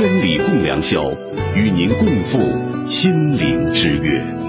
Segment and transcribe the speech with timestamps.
[0.00, 1.12] 千里共良宵，
[1.54, 2.38] 与您共赴
[2.88, 4.39] 心灵之约。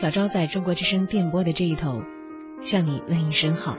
[0.00, 2.02] 小昭在中国之声电波的这一头，
[2.62, 3.76] 向你问一声好。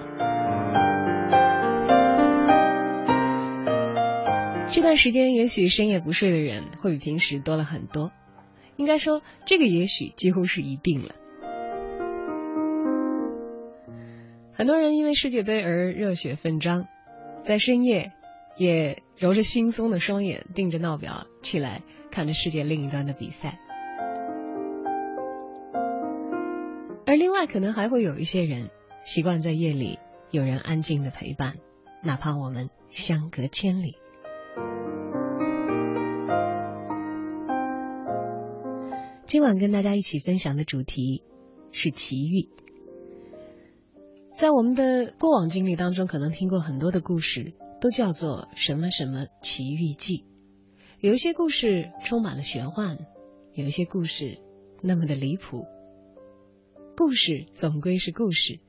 [4.72, 8.12] 这段时间，也许深夜不睡的人会比平时多了很多。
[8.76, 11.16] 应该说，这个也许几乎是一定了。
[14.54, 16.86] 很多人因为世界杯而热血奋张，
[17.42, 18.12] 在深夜
[18.58, 23.58] 也揉着惺忪的双眼，盯着闹表起来，看着世界另一端的比赛。
[27.12, 28.70] 而另外，可能还会有一些人
[29.04, 31.58] 习惯在夜里有人安静的陪伴，
[32.02, 33.98] 哪怕我们相隔千里。
[39.26, 41.26] 今晚跟大家一起分享的主题
[41.74, 42.48] 是奇遇。
[44.32, 50.24] 在我们的过往经历当中，可能听过很多的故事，都叫做什么什么奇遇记。
[51.02, 52.98] 有一些故事充满了玄幻，
[53.52, 54.38] 有一些故事
[54.82, 55.66] 那么的离谱。
[57.04, 58.60] 故事总归是故事，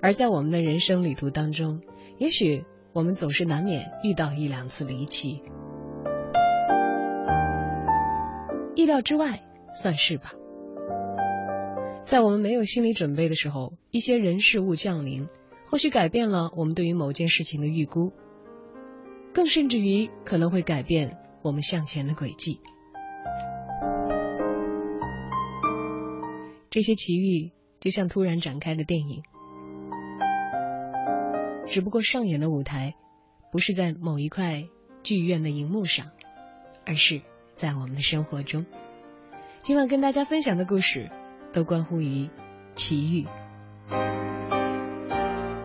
[0.00, 1.82] 而在我们的人生旅途当中，
[2.16, 5.42] 也许我们总是难免遇到一两次离奇，
[8.74, 10.32] 意料之外算是吧。
[12.06, 15.28] 在我们没有心理准备的时候，一些人事物降临，
[15.66, 18.14] 或许改变了我们对于某件事情的预估，
[19.34, 22.58] 更甚至于可能会改变我们向前的轨迹。
[26.70, 27.52] 这些奇遇。
[27.86, 29.22] 就像突然展开的电影，
[31.66, 32.96] 只不过上演的舞台
[33.52, 34.64] 不是在某一块
[35.04, 36.10] 剧院的荧幕上，
[36.84, 37.22] 而是
[37.54, 38.66] 在我们的生活中。
[39.62, 41.12] 今晚跟大家分享的故事
[41.52, 42.28] 都关乎于
[42.74, 43.28] 奇遇。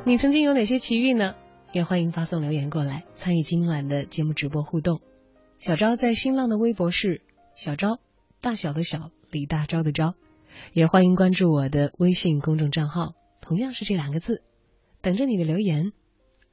[0.06, 1.34] 你曾经有哪些奇遇呢？
[1.72, 5.02] 也欢迎发送留言过来参与今晚的节目直播互动。
[5.58, 7.24] 小昭在新浪的微博是
[7.56, 7.98] 小昭，
[8.42, 10.14] 大小的小，李大钊的昭。
[10.74, 14.44] 也欢迎关注我的微信公众账号，同样是这两个字，
[15.02, 15.94] 等着你的留言，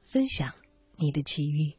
[0.05, 0.53] 分享
[0.95, 1.78] 你的奇遇。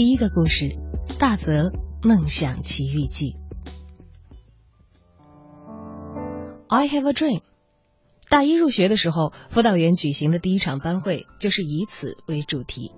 [0.00, 0.78] 第一个故事：
[1.18, 3.36] 大泽梦想奇遇记。
[6.68, 7.42] I have a dream。
[8.30, 12.94] 大一入学的时候，辅导员举行的第一场班会就是以此为主题，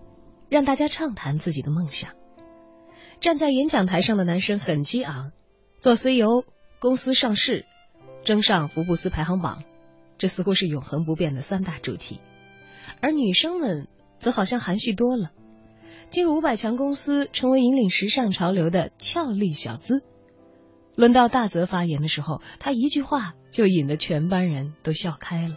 [0.48, 2.12] 让大家畅谈自己的梦想。
[3.18, 5.32] 站在演讲台上的男生很激昂，
[5.80, 6.44] 做 CEO、
[6.78, 7.66] 公司上市、
[8.22, 9.64] 争上福布斯排行榜，
[10.18, 12.20] 这似乎是永恒不变的三大主题。
[13.00, 13.88] 而女生们
[14.20, 15.32] 则好像含蓄多了，
[16.12, 20.02] 进入五百强公司，成为引领时尚潮流的俏丽小资。
[20.94, 25.56] 轮到大泽发言的时候，他一句话就引得全班人都笑开了。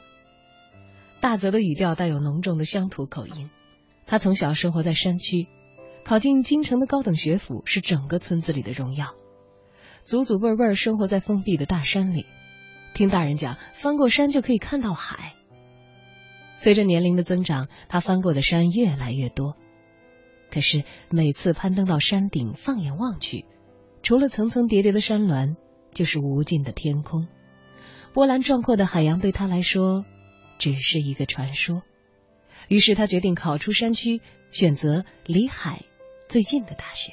[1.19, 3.49] 大泽的语调带有浓重的乡土口音，
[4.07, 5.47] 他从小生活在山区，
[6.05, 9.13] 考进京城的高等学府是整个村子里的荣耀，
[10.05, 12.25] 祖祖辈辈生活在封闭的大山里，
[12.93, 15.33] 听大人讲，翻过山就可以看到海。
[16.55, 19.57] 随着年龄的增长，他翻过的山越来越多，
[20.55, 23.43] 可是每次攀登到山顶，放眼望去。
[24.03, 25.57] 除了层层叠叠的山峦，
[25.91, 27.27] 就是无尽的天空，
[28.13, 30.05] 波澜壮阔的海洋对他来说
[30.57, 31.81] 只是一个传说。
[32.69, 35.81] 于是他决定考出山区，选择离海
[36.29, 37.11] 最近的大学。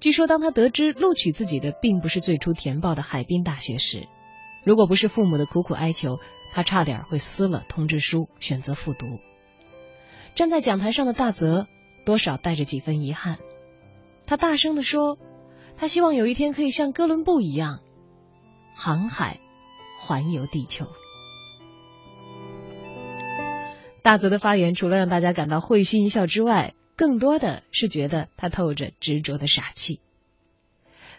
[0.00, 4.08] 据说，当他得知录取自己的并不是最初填报的海滨大学时，
[4.64, 6.18] 如果不是父母的苦苦哀求，
[6.52, 9.20] 他差点会撕了通知书，选择复读。
[10.38, 11.66] 站在讲台上的大泽，
[12.06, 13.38] 多少带着几分遗憾。
[14.24, 15.18] 他大声地说
[15.76, 17.80] ：“他希望有一天可以像哥伦布一样，
[18.76, 19.40] 航海
[20.00, 20.86] 环游地球。”
[24.00, 30.00] 大泽的发言除了让大家感到会心一笑之外，更多的是觉得他透着执着的傻气。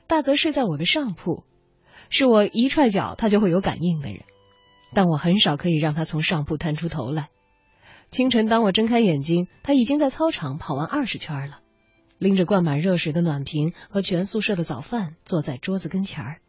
[0.07, 1.43] 大泽睡在我的上铺，
[2.09, 4.23] 是我一踹脚他就会有感应的人，
[4.93, 7.27] 但我很少可以让他从上铺探出头来。
[8.09, 11.59] 清晨，当我睁开眼睛，他已经在操场跑完二十圈了。
[12.17, 16.41] 拎着灌满热水的暖瓶和全宿舍的早饭，坐在桌子跟前儿。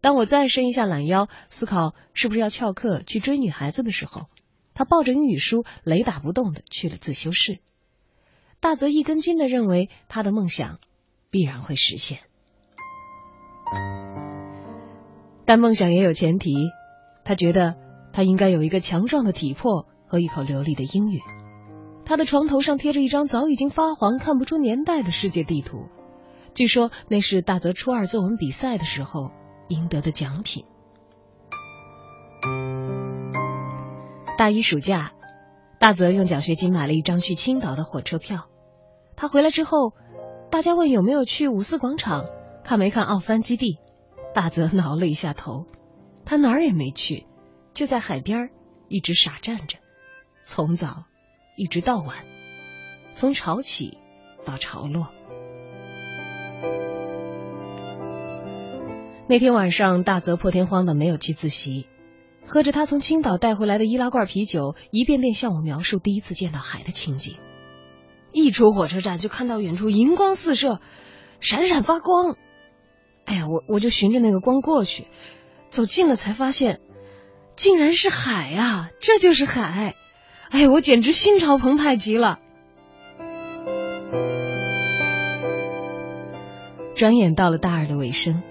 [0.00, 4.26] 当我再伸一下懒腰，思考是不是要翘课去追女孩子的时候，
[4.74, 7.58] 他抱着英语书，雷打不动的去了自修室。
[8.58, 10.78] 大泽一根筋的认为，他的梦想
[11.30, 12.18] 必然会实现。
[15.44, 16.54] 但梦想也有前提，
[17.24, 17.76] 他觉得
[18.12, 21.20] 他应该有一个强壮的体魄和一口流利的英语。
[22.04, 25.88] 他的床头上贴着一张早已经发黄、看不出年代的世界地图，
[26.54, 29.30] 据说那是大泽初二作文比赛的时候
[29.68, 30.64] 赢得的奖品。
[34.38, 35.12] 大一暑假，
[35.78, 38.46] 大泽用奖学金买了一张去青岛的火车票。
[39.16, 39.92] 他回来之后，
[40.50, 42.24] 大家问有没有去五四广场
[42.64, 43.78] 看没看奥帆基地，
[44.32, 45.66] 大泽挠了一下头，
[46.24, 47.26] 他哪儿也没去，
[47.74, 48.50] 就在海边
[48.88, 49.78] 一直傻站着，
[50.48, 51.04] 从早。
[51.56, 52.16] 一直到晚，
[53.12, 53.98] 从潮起
[54.46, 55.08] 到潮落。
[59.28, 61.86] 那天晚上，大泽破天荒的没有去自习，
[62.46, 67.36] 喝着他从青岛带回来的易拉罐啤酒，一遍遍向我描述第一次见到海的情景。
[68.32, 70.80] 一出火车站，就看到远处银光四射，
[71.40, 72.36] 闪闪发光。
[73.26, 75.08] 哎呀，我我就循着那个光过去，
[75.68, 76.80] 走近了才发现，
[77.54, 78.88] 竟然是海啊！
[78.98, 79.94] 这就是海。
[80.50, 82.38] 哎，我简直心潮澎湃极了。
[86.94, 88.42] 转眼到了大二的尾声，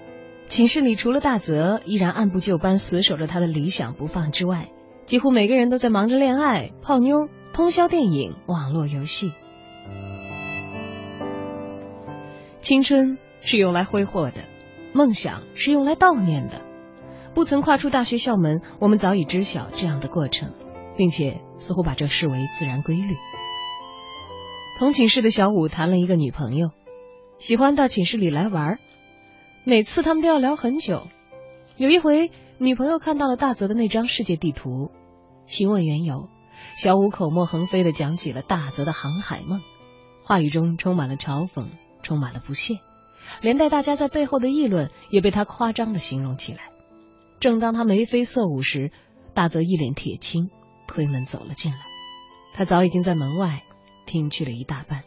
[0.48, 4.68] 寝室里除了大泽依然按部就班死守着他的理想不放之外，
[5.06, 9.32] 几乎每个人都在忙着恋爱、泡妞、通宵电影、网络游戏。
[12.62, 14.36] 青春是用来挥霍的，
[14.92, 16.62] 梦想是用来悼念的。
[17.34, 20.52] 不曾跨出大学校门，我们早已知晓这样的过程。
[20.98, 23.14] 并且似乎把这视为自然规律。
[24.78, 26.72] 同寝室的小五谈了一个女朋友，
[27.38, 28.78] 喜欢到寝室里来玩，
[29.64, 31.06] 每次他们都要聊很久。
[31.76, 34.90] 有一回，女朋友看到了大泽的那张世界地图，
[35.46, 36.28] 询问缘由，
[36.76, 39.60] 小五口沫横飞的讲起了大泽的航海梦，
[40.24, 41.68] 话语中充满了嘲讽，
[42.02, 42.74] 充满了不屑，
[43.40, 46.70] 连带大家在背后的议论也被他夸张的形容起来。
[47.38, 48.90] 正当他眉飞色舞时，
[49.32, 50.50] 大泽一脸铁青。
[50.88, 51.78] 推门走了进来，
[52.54, 53.62] 他早已经在门外
[54.06, 55.04] 听去了一大半。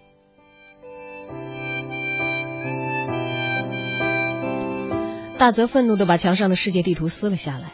[5.37, 7.71] 大泽愤怒的把墙上的世界地图撕了下来，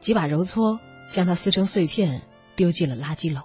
[0.00, 0.80] 几把揉搓
[1.12, 2.22] 将它撕成碎片，
[2.56, 3.44] 丢进了垃圾篓。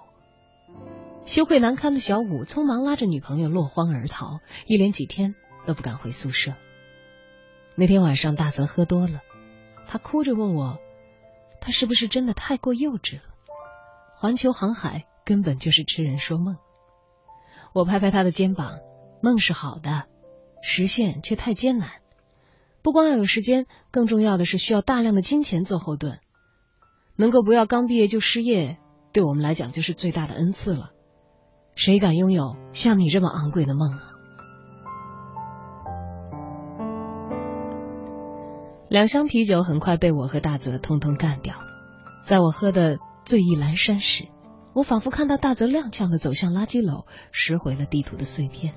[1.26, 5.34] 羞愧难堪的小五匆忙拉着女朋友落荒而逃，一连几天
[5.66, 6.54] 都不敢回宿舍。
[7.74, 9.20] 那天晚上，大泽喝多了，
[9.86, 10.78] 他哭着问我，
[11.60, 13.22] 他是不是真的太过幼稚了？
[14.18, 16.56] 环球航海根本就是痴人说梦。
[17.74, 18.78] 我拍拍他的肩膀，
[19.22, 20.04] 梦是好的，
[20.62, 21.90] 实现却太艰难。
[22.82, 26.20] 不光要有时间，更重要的是需要大量的金钱做后盾。
[27.16, 28.78] 能够不要刚毕业就失业，
[29.12, 30.92] 对我们来讲就是最大的恩赐了。
[31.74, 34.12] 谁敢拥有像你这么昂贵的梦啊？
[38.88, 41.56] 两箱啤酒很快被我和大泽通通干掉。
[42.22, 44.28] 在我喝的醉意阑珊时，
[44.72, 48.74] 我仿佛看到大泽踉跄的走向垃圾篓，拾回了地图的碎片。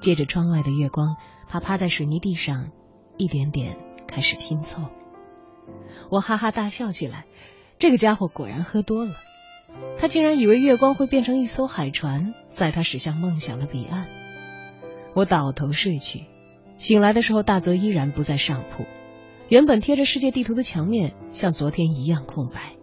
[0.00, 1.16] 借着窗外的月光，
[1.48, 2.70] 他趴在水泥地上，
[3.16, 4.84] 一点点开始拼凑。
[6.08, 7.26] 我哈哈大笑起来。
[7.80, 9.16] 这个家伙果然喝多了，
[9.98, 14.06] 他竟然以为月光会变成一艘海船，载他驶向梦想的彼岸。
[15.16, 16.26] 我倒头睡去。
[16.78, 18.86] 醒来的时候，大泽依然不在上铺。
[19.48, 22.76] 原本贴着世界地图的墙面，像昨天一样空白。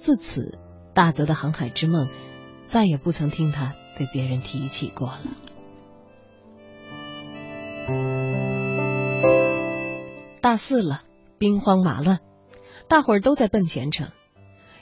[0.00, 0.58] 自此，
[0.94, 2.08] 大泽的航海之梦
[2.66, 5.20] 再也不曾听他对别人提起过了。
[10.40, 11.02] 大四了，
[11.38, 12.20] 兵荒马乱，
[12.88, 14.08] 大伙儿都在奔前程。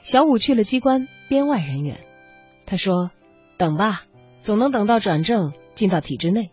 [0.02, 1.98] 小五去了机关编外人员，
[2.64, 3.10] 他说
[3.58, 4.04] ：“等吧，
[4.40, 6.52] 总能等到转正，进到体制内。”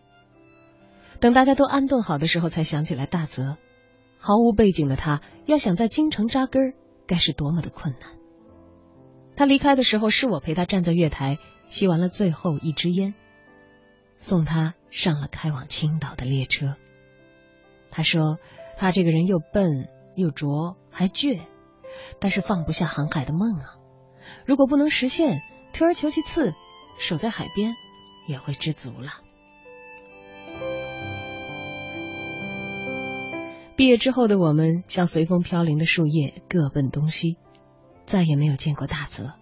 [1.20, 3.56] 等大家都安顿好的时候，才想起来大泽，
[4.18, 6.74] 毫无背景的他，要想在京城扎根，
[7.06, 8.15] 该是多么的困难。
[9.36, 13.14] 他离开的时候，是我陪他站在月台，吸完了最后一支烟，
[14.16, 16.76] 送他上了开往青岛的列车。
[17.90, 18.38] 他说，
[18.76, 21.42] 他这个人又笨又拙还倔，
[22.18, 23.76] 但是放不下航海的梦啊。
[24.46, 25.40] 如果不能实现，
[25.72, 26.54] 退而求其次，
[26.98, 27.74] 守在海边
[28.26, 29.12] 也会知足了。
[33.76, 37.36] 毕业之后的我们，像随风飘零的树叶，各奔东西，
[38.06, 39.34] 再也没有见过大泽。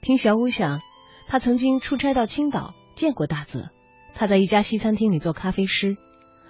[0.00, 0.80] 听小五讲，
[1.26, 3.70] 他曾经出差到青岛，见过大泽。
[4.14, 5.96] 他在一家西餐厅里做咖啡师，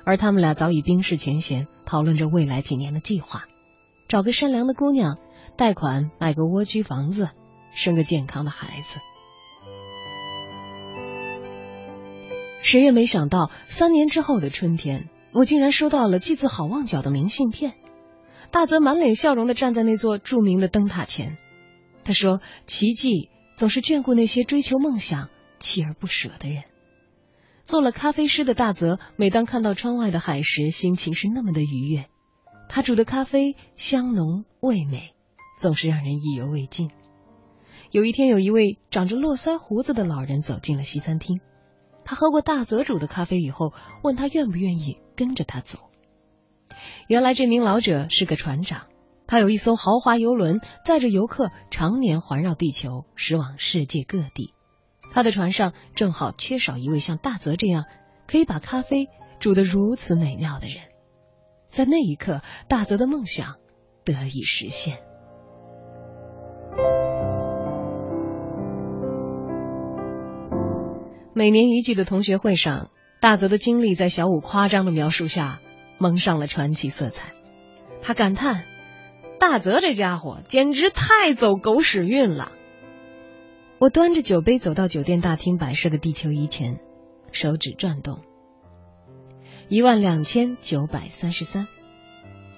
[0.04, 3.45] 而他们俩早已冰释前嫌，讨论着未来几年的计划：
[4.09, 5.18] 找个善良的姑娘，
[5.57, 7.30] 贷款买个蜗居房子，
[7.75, 9.00] 生个健康的孩子。
[12.62, 15.09] 谁也没想到，三年之后的春天。
[15.33, 17.75] 我竟然收到了寄自好望角的明信片。
[18.50, 21.37] 大泽满脸笑容的站在那座著名的灯塔前，
[22.05, 25.28] 他说：“奇迹总是眷顾那些追求梦想、
[25.61, 26.64] 锲而不舍的人。”
[27.67, 32.07] 做了咖啡师的大泽，每当看到窗外的海时，心情是那么的愉悦。
[32.71, 35.14] 他煮的咖啡香浓味美，
[35.59, 36.90] 总是让人意犹未尽。
[37.90, 41.40] 有一天，有一位长着络腮胡子的老人走进了西餐厅。
[42.05, 45.88] 他喝过大泽煮的咖啡以后，问他愿不愿意跟着他走。
[47.07, 48.87] 原来这名老者是个船长，
[49.27, 54.55] 他有一艘豪华游轮，载着游客常年环绕地球，驶往世界各地。
[55.11, 57.85] 他的船上正好缺少一位像大泽这样
[58.27, 59.09] 可以把咖啡
[59.41, 60.77] 煮得如此美妙的人。
[61.69, 63.57] 在那一刻，大泽的梦想
[64.05, 64.99] 得以实现。
[71.35, 75.61] 每年一聚的同学会上，大泽的经历在小五夸张的描述下
[75.99, 77.33] 蒙上了传奇色彩。
[78.00, 78.64] 他感叹
[79.38, 82.52] ：“大泽这家伙简直太走狗屎运了。”
[83.78, 86.81] 我端着酒杯走到酒店大厅摆设的地球仪前，
[87.33, 88.23] 手指转动，
[89.69, 91.69] 一万两千九百三十三，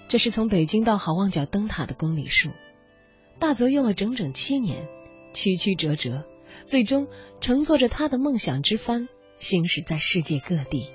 [0.09, 2.51] 这是从北京到好望角灯塔的公里数。
[3.39, 4.87] 大泽用了整整七年，
[5.35, 6.25] 曲曲折折。
[6.65, 7.07] 最终
[7.41, 10.91] 乘坐着他的梦想之帆，行驶在世界各地。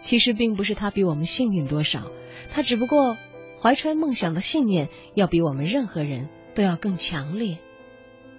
[0.00, 2.10] 其实并不是他比我们幸运多少，
[2.52, 3.16] 他只不过
[3.60, 7.58] 怀揣梦想的信念，要比我们任何人都要更强烈、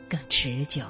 [0.09, 0.83] 更持久。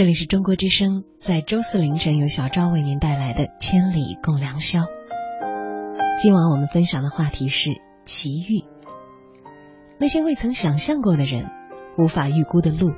[0.00, 4.78] 这里是中国之声，在周四凌晨由小昭为您带来的《千里共良宵》。
[6.22, 7.72] 今晚我们分享的话题是
[8.06, 8.64] 奇遇。
[9.98, 11.50] 那些未曾想象过的人，
[11.98, 12.92] 无法预估的路，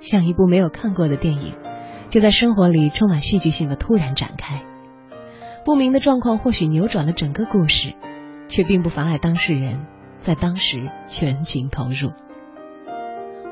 [0.00, 1.54] 像一部没有看过的电影，
[2.08, 4.64] 就在生活里充满戏剧性的突然展开。
[5.64, 7.94] 不明的状况或许扭转了整个故事，
[8.48, 9.86] 却并不妨碍当事人
[10.16, 12.10] 在当时全情投入。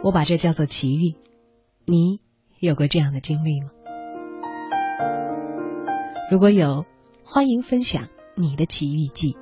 [0.02, 1.14] 我把这叫做奇遇。
[1.86, 2.18] 你
[2.60, 3.70] 有过这样的经历吗？
[6.28, 6.86] 如果有，
[7.22, 9.36] 欢迎分享你的奇遇记，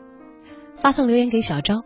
[0.76, 1.82] 发送留言给小昭。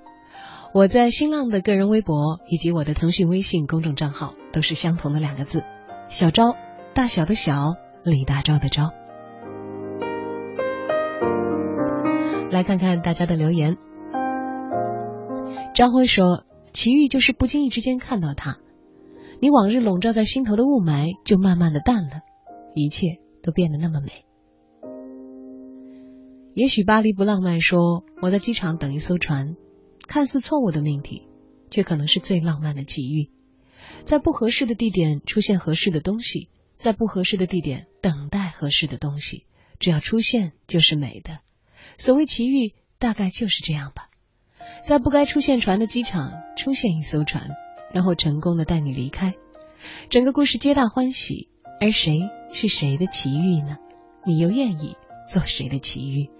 [0.74, 5.62] 我在新浪的个人微博以及我的腾讯微信公众账号都是相同的两个字：
[6.08, 6.56] 小昭，
[6.94, 8.90] 大小的小，李大钊的钊。
[12.50, 13.76] 来看看大家的留言。
[15.74, 18.56] 张辉说：“奇遇就是不经意之间看到他。”
[19.42, 22.20] 你往日笼罩在心头的雾霾就慢慢的淡了，
[22.74, 24.26] 一切都变得那么美。
[26.52, 29.56] 也许巴黎不浪漫说我在机场等一艘船，
[30.06, 31.26] 看似错误的命题，
[31.70, 33.30] 却可能是最浪漫的奇遇。
[34.04, 39.46] 在不合适的地点出现合适的东西，在不合适的地点等待合适的东西，
[39.78, 41.38] 只要出现就是美的。
[41.96, 44.10] 所谓奇遇，大概就是这样吧。
[44.82, 47.48] 在不该出现船的机场出现一艘船。
[47.92, 49.34] 然后成功的带你离开，
[50.08, 51.48] 整个故事皆大欢喜，
[51.80, 53.78] 而谁是谁的奇遇呢？
[54.24, 56.30] 你又愿意做谁的奇遇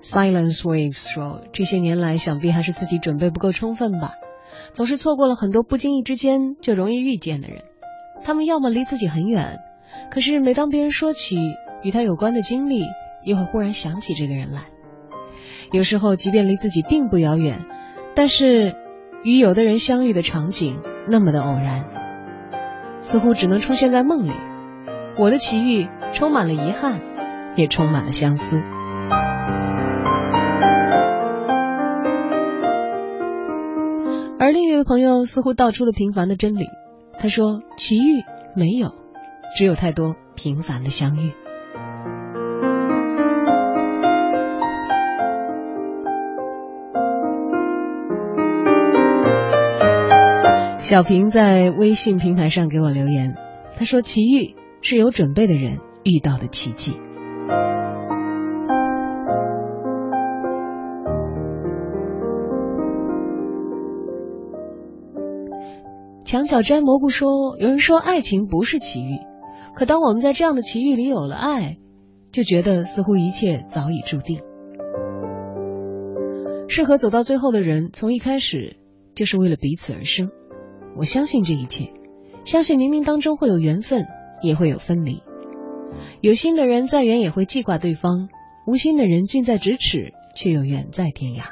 [0.00, 4.12] ？Silence Waves 说：“这些年来，想必还是自己准备不够充分吧，
[4.72, 7.64] 总是错过了很多不经意之间就容易遇见的人。
[8.24, 9.58] 他们要么离自己很远，
[10.10, 11.36] 可是每当别人说起
[11.82, 12.84] 与他有关的经历，
[13.24, 14.66] 又会忽然想起这个人来。
[15.72, 17.66] 有时候，即便离自己并不遥远，
[18.14, 18.74] 但是
[19.22, 21.84] 与有的人相遇的场景那么的偶然，
[23.00, 24.32] 似乎只能出现在梦里。
[25.18, 27.00] 我的奇遇充满了遗憾，
[27.56, 28.56] 也充满了相思。”
[34.40, 36.66] 而另一位朋友似乎道出了平凡的真理。
[37.18, 38.22] 他说：“奇遇
[38.54, 38.94] 没有，
[39.56, 41.32] 只有太多平凡的相遇。”
[50.88, 53.34] 小平在微信平台上给我留言，
[53.76, 56.92] 他说：“奇遇是有准备的人遇到的奇迹。”
[66.24, 67.28] 墙角摘蘑菇说
[67.60, 69.18] ：“有人说爱情不是奇遇，
[69.74, 71.76] 可当我们在这样的奇遇里有了爱，
[72.32, 74.40] 就觉得似乎一切早已注定。
[76.66, 78.76] 适合走到最后的人，从一开始
[79.14, 80.30] 就是为了彼此而生。
[80.98, 81.92] 我相信这一切，
[82.44, 84.08] 相信冥冥当中会有缘分，
[84.42, 85.22] 也会有分离。
[86.20, 88.28] 有心的人再远也会记挂对方，
[88.66, 91.42] 无心的人近在咫尺，却又远在天涯。”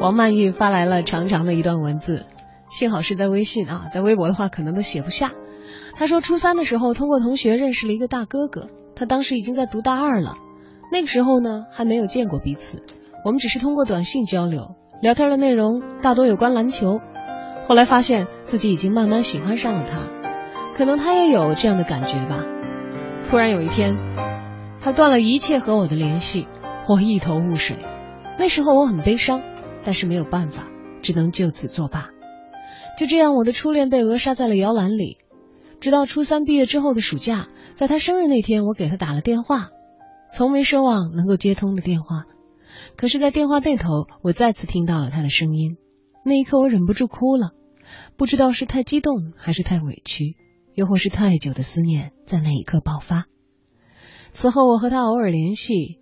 [0.00, 2.24] 王曼玉发来了长长的一段文字，
[2.70, 5.32] 幸好是在微信啊，在微博的话可能都写不下。
[5.94, 10.38] 她说，初三的时候通过同学认识了一个大哥哥，他当时已经在读大二了。
[10.94, 12.84] 那个时候呢，还没有见过彼此，
[13.24, 17.00] 我们只是通过短信交流，聊天的内容大多有关篮球。
[17.66, 20.02] 后来发现自己已经慢慢喜欢上了他，
[20.76, 22.44] 可能他也有这样的感觉吧。
[23.28, 23.96] 突然有一天，
[24.80, 26.46] 他断了一切和我的联系，
[26.88, 27.74] 我一头雾水。
[28.38, 29.42] 那时候我很悲伤。
[29.84, 30.68] 但是没有办法，
[31.02, 32.10] 只能就此作罢。
[32.96, 35.18] 就这样，我的初恋被扼杀在了摇篮里。
[35.80, 39.70] 直到初三毕业之后的暑假，在他生日那天，我给他打了电话，
[40.36, 42.24] 从没奢望能够接通的电话。
[42.96, 45.76] 可是，在电话那头，我再次听到了他的声音。
[46.24, 47.52] 那一刻，我忍不住哭了，
[48.16, 50.34] 不知道是太激动，还是太委屈，
[50.74, 53.26] 又或是太久的思念在那一刻爆发。
[54.32, 56.00] 此后，我和他偶尔联系，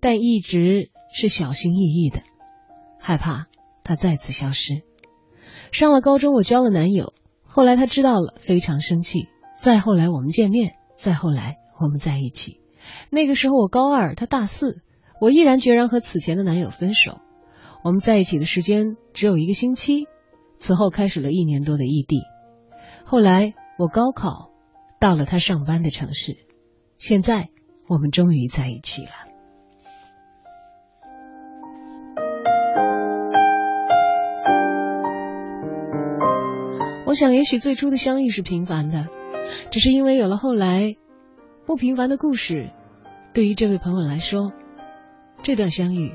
[0.00, 2.22] 但一直是小心翼翼的。
[2.98, 3.46] 害怕
[3.84, 4.84] 他再次消失。
[5.70, 7.12] 上了高中，我交了男友，
[7.44, 9.28] 后来他知道了，非常生气。
[9.58, 12.59] 再后来我们见面，再后来我们在一起。
[13.10, 14.82] 那个时候我高二，他大四，
[15.20, 17.20] 我毅然决然和此前的男友分手。
[17.82, 20.06] 我们在一起的时间只有一个星期，
[20.58, 22.22] 此后开始了一年多的异地。
[23.04, 24.50] 后来我高考
[25.00, 26.36] 到了他上班的城市，
[26.98, 27.48] 现在
[27.88, 29.10] 我们终于在一起了。
[37.06, 39.08] 我想，也许最初的相遇是平凡的，
[39.72, 40.94] 只是因为有了后来
[41.66, 42.70] 不平凡的故事，
[43.32, 44.52] 对于这位朋友来说，
[45.42, 46.12] 这段相遇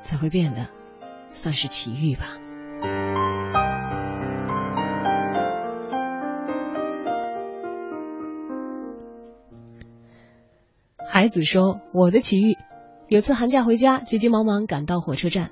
[0.00, 0.68] 才会变得
[1.30, 2.24] 算是奇遇吧。
[11.06, 12.56] 孩子说：“我的奇遇，
[13.08, 15.50] 有次寒假回家，急急忙忙赶到火车站，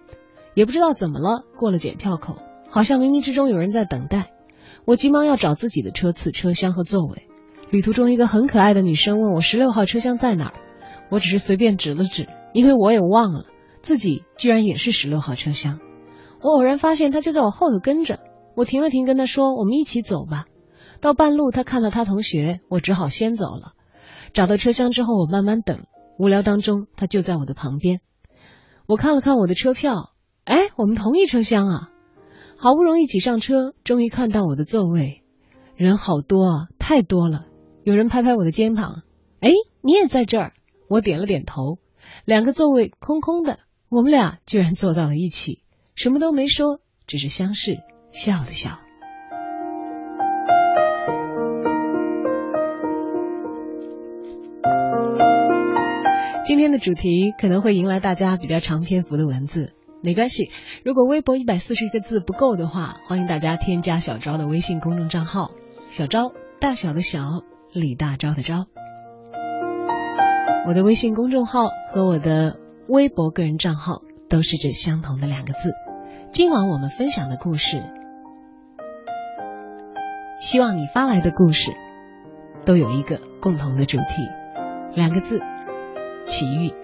[0.55, 2.38] 也不知道怎么了，过了检票口，
[2.70, 4.31] 好像冥冥之中有人在等待。”
[4.85, 7.29] 我急忙要找自己的车次、车厢和座位。
[7.70, 10.55] 旅途中，一个很可爱的女生问我十六号车厢在哪儿，
[11.12, 13.44] 我只是随便指了指，因为我也忘了
[13.83, 15.79] 自己居然也是十六号车厢。
[16.40, 18.18] 我偶然发现他就在我后头跟着，
[18.57, 20.46] 我停了停，跟他说：“我们一起走吧。”
[21.03, 23.72] 到半路，他看到他同学，我只好先走了。
[24.33, 25.85] 找到车厢之后，我慢慢等，
[26.18, 28.01] 无聊当中，他就在我的旁边。
[28.87, 31.90] 我看了看我的车票，哎，我们同一车厢啊！
[32.57, 35.22] 好不容易挤上车，终于看到我的座位，
[35.77, 37.44] 人好多啊，太多了。
[37.85, 39.03] 有人拍拍我的肩膀，
[39.40, 39.51] 哎，
[39.83, 40.55] 你也在这儿？
[40.88, 41.79] 我点了点头。
[42.25, 45.62] 两个座位空空的，我们俩居然坐到了一起，
[45.95, 47.79] 什么都没说，只是相视
[48.11, 48.81] 笑了笑。
[56.45, 59.75] 今天的主题可能会迎来大家比较长篇幅的文字。
[60.03, 60.51] 没关系，
[60.85, 65.53] 如果微博一百四十个字不够的话，欢迎大家添加小昭的微信公众账号
[65.88, 67.21] “小昭”，大小的小，
[67.73, 68.66] 李大钊的昭。
[70.64, 72.57] 我的微信公众号和我的
[72.88, 75.72] 微博个人账号都是这相同的两个字。
[76.31, 77.83] 今晚我们分享的故事，
[80.40, 81.72] 希望你发来的故事
[82.64, 84.22] 都有一个共同的主题，
[84.94, 85.40] 两个字：
[86.25, 86.82] 奇遇。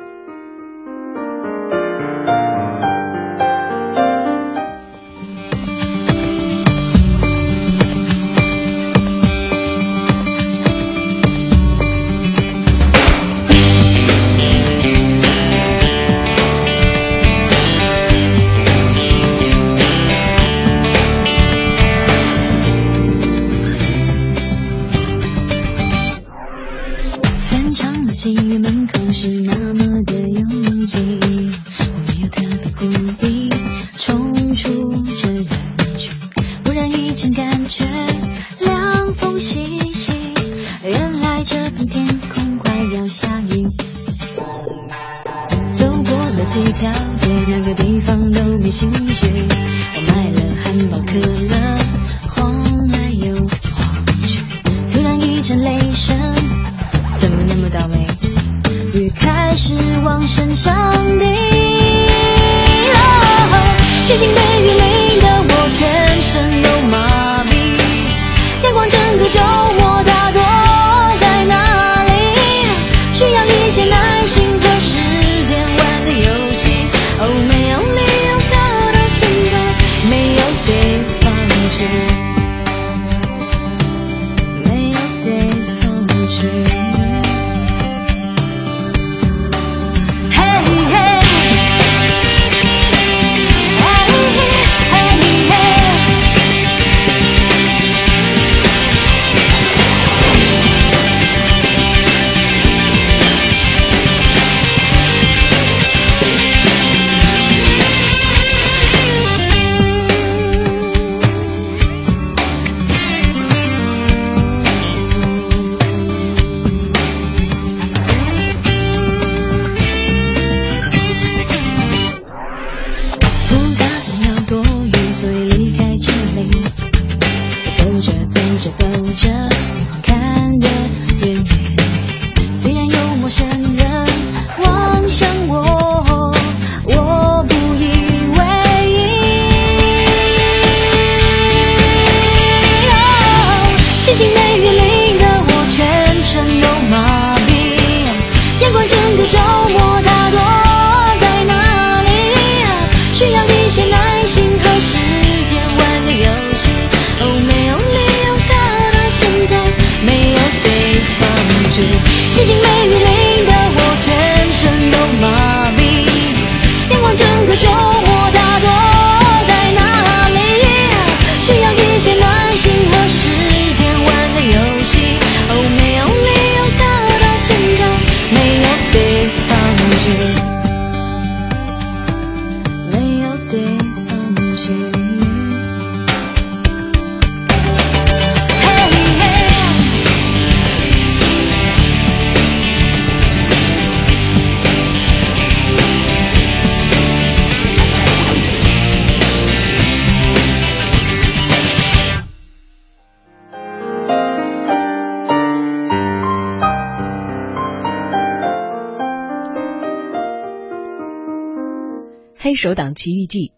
[212.58, 213.52] 黑手党奇遇记，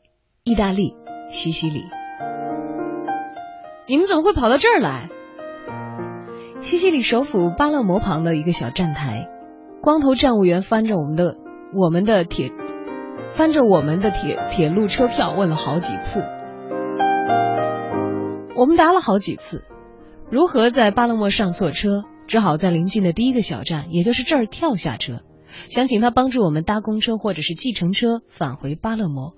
[0.45, 0.93] 意大利
[1.31, 1.85] 西西里。
[3.89, 5.09] 你们怎么会跑到这儿来？
[6.61, 9.27] 西西里首府巴勒摩旁的一个小站台，
[9.81, 11.39] 光头站务员翻着我们的
[11.73, 12.53] 我们的铁，
[13.31, 16.23] 翻着我们的铁铁路车票问了好几次，
[18.55, 19.65] 我们答了好几次，
[20.31, 25.23] 如何在巴勒莫上错车，只好在临近的第一个小站，也就是这儿跳下车。
[25.69, 29.35] 想请他帮助我们搭公车或者是计程车返回巴勒摩，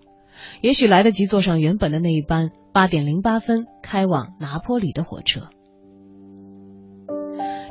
[0.60, 5.48] 也许来得及坐上原本的那一班八点零八分开往拿坡里的火车。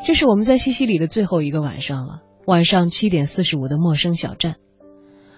[0.03, 4.55] 这是我们在西西里的最后一个晚上了，晚上七点四十五的陌生小站。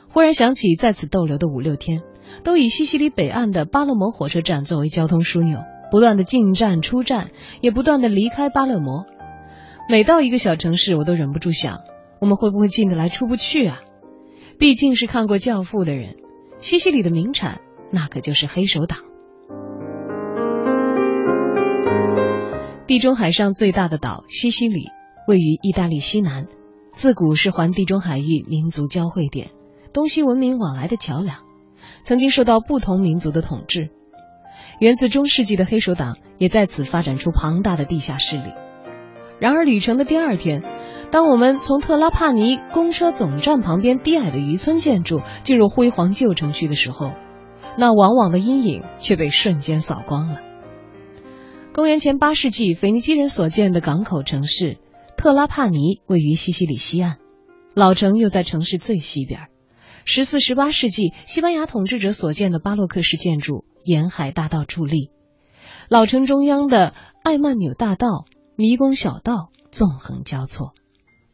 [0.10, 2.02] 忽然想起在此逗留的五六天，
[2.44, 5.60] 都以西西里北岸的巴勒摩火车站作为交通枢纽，
[5.92, 9.06] 不断的进站出站，也不断的离开巴勒摩。
[9.90, 11.80] 每到一个小城市，我都忍不住想。
[12.24, 13.82] 我们会不会进得来出不去啊？
[14.58, 16.16] 毕竟是看过《教父》的人，
[16.58, 17.60] 西西里的名产
[17.92, 19.00] 那可就是黑手党。
[22.88, 24.86] 地中海上最大的岛西西里
[25.28, 26.48] 位于意大利西南，
[26.94, 29.50] 自古是环地中海域民族交汇点，
[29.92, 31.40] 东西文明往来的桥梁，
[32.04, 33.90] 曾经受到不同民族的统治。
[34.80, 38.54] 源自中世纪的黑手党也在此发展出庞大的地下势力。
[39.40, 40.64] 然而，旅程的第二天，
[41.14, 47.12] 当我们从特拉帕尼公车总站旁边低矮的渔村建筑进入辉煌旧城区的时候，
[47.78, 50.40] 那往往的阴影却被瞬间扫光了。
[51.72, 54.80] 公元前八世纪，腓尼基人所建的港口城市
[55.16, 57.20] 特拉帕尼位于西西里西岸，
[57.76, 59.50] 老城又在城市最西边。
[60.06, 65.12] 十四、十八世纪，西班牙统治者所建的巴洛克式建筑沿海大道矗立，
[65.90, 70.74] 老城中央的艾曼纽大道、迷宫小道纵横交错，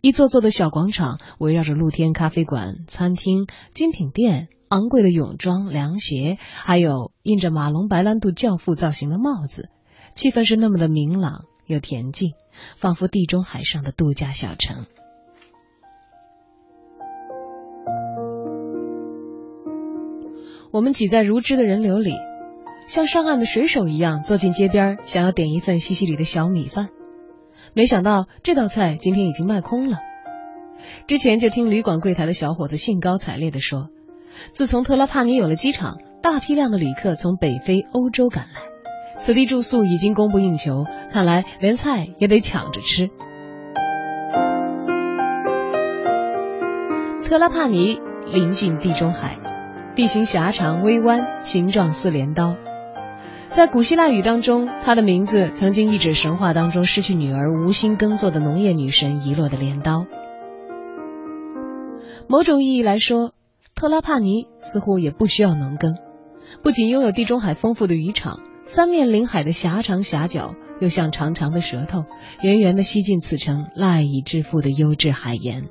[0.01, 9.69] 一座座的小广场围绕着露天咖啡馆、餐厅、精品店、昂贵的泳装、凉鞋，还有印着马龙白兰度教父造型的帽子。
[10.15, 12.31] 气氛是那么的明朗又恬静，
[12.77, 14.85] 仿佛地中海上的度假小城。
[20.71, 22.13] 我们挤在如织的人流里，
[22.87, 26.89] 像上岸的水手一样坐进街边，想要点一份西西里的小米饭。
[27.73, 29.97] 没想到这道菜今天已经卖空了。
[31.07, 33.89] 之前就听旅馆柜台的小伙子兴高采烈地说，
[34.53, 38.61] 自从特拉帕尼有了机场，大批量的旅客从北非、欧洲赶来。
[39.17, 43.09] 此地住宿已经供不应求，看来连菜也得抢着吃。
[47.25, 49.37] 特拉帕尼临近地中海，
[49.95, 52.55] 地形狭长微弯，形状似镰刀。
[53.59, 60.05] 在古希腊语当中，它的名字曾经意指神话当中失去女儿、无心耕作的农业女神遗落的镰刀。
[62.29, 63.33] 某种意义来说，
[63.75, 65.95] 特拉帕尼似乎也不需要农耕，
[66.63, 68.39] 不仅拥有地中海丰富的渔场。
[68.61, 72.05] 三面临海的狭长狭角，又像长长的舌头，
[72.41, 75.65] 圆圆的吸进此城赖以致富的优质海盐。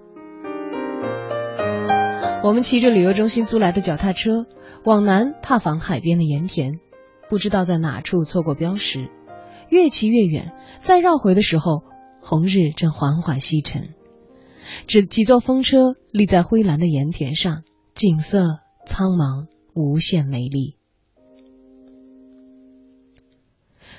[2.45, 4.45] 我们骑着旅游中心租来的脚踏车，
[4.85, 6.81] 往南踏访海边的盐田，
[7.29, 9.11] 不知道在哪处错过标识，
[9.69, 11.83] 越骑越远，再绕回的时候，
[12.23, 13.95] 红日正缓缓西沉，
[14.87, 17.63] 只几座风车立在灰蓝的盐田上，
[17.95, 20.77] 景色苍茫，无限美丽。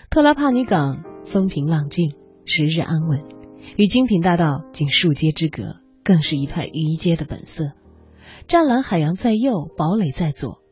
[0.10, 2.16] 特拉帕尼港风平浪静，
[2.46, 3.24] 时日安稳，
[3.78, 7.74] 与精品大道仅数街之隔，更是一派渔街的本色。
[8.48, 10.64] 湛蓝海洋在右，堡垒在左，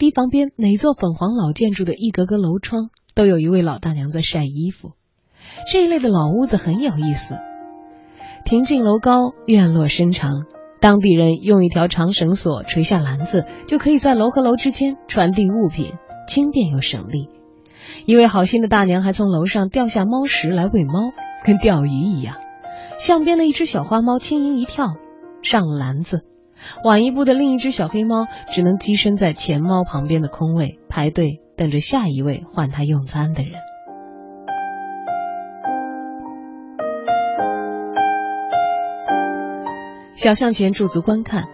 [0.00, 4.92] 堤防边每座粉黄老建筑的一格格楼窗，都有一位老大娘在晒衣服。
[5.70, 7.38] 这一类的老屋子很有意思，
[8.46, 10.46] 亭径楼高，院落深长，
[10.80, 15.92] 当地人用一条长绳索垂下篮子，就可以在楼和楼之间传递物品，
[16.26, 17.28] 轻便又省力。
[18.06, 21.12] 一位好心的大娘还从楼上掉下猫食来喂猫，
[21.44, 22.36] 跟钓鱼一样。
[22.98, 24.94] 巷边的一只小花猫轻盈一跳，
[25.42, 26.22] 上了篮子。
[26.84, 33.52] 晚一步的另一只小黑猫只能栖身在前猫旁边的空位，排队等着下一位换它用餐的人。
[40.12, 41.44] 小巷前驻足观看，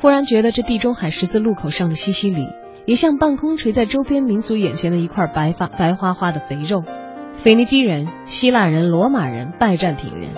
[0.00, 2.48] 忽然觉得这地中海十字路口上的西西里。
[2.86, 6.84] 也像半空垂在周边民族眼前的一块白发白花花的肥肉。
[7.32, 10.30] 腓尼基人、希腊人、罗马人、拜占庭人，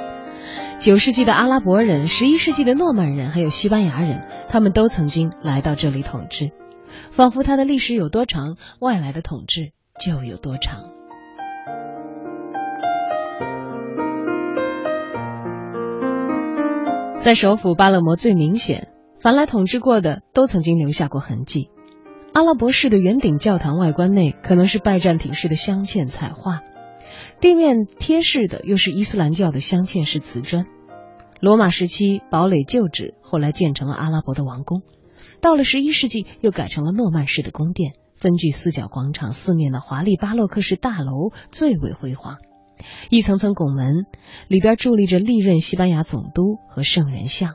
[0.81, 6.53] 九世纪的阿拉伯人、十一世纪的诺曼人，还有西班牙人，他们都曾经来到这里统治。
[7.11, 10.85] 仿佛它的历史有多长，外来的统治就有多长。
[17.19, 18.89] 在首府巴勒摩最明显，
[19.21, 21.71] 凡来统治过的都曾经留下过痕迹。
[22.33, 26.61] 阿拉伯式的圆顶教堂外观内可能是拜占庭式的镶嵌彩画，
[27.41, 30.67] 地面贴饰的又是伊斯兰教的镶嵌式瓷砖。
[31.41, 34.83] 罗马时期堡垒旧址，后来建成了阿拉伯的王宫。
[35.41, 42.39] 到了十一世纪，又改成了诺曼式的宫殿，分具四角广场，四面的华丽巴洛克式大楼最为辉煌，
[43.09, 44.07] 一层层拱门
[44.49, 47.55] 里边伫立着历任西班牙总督和圣人像。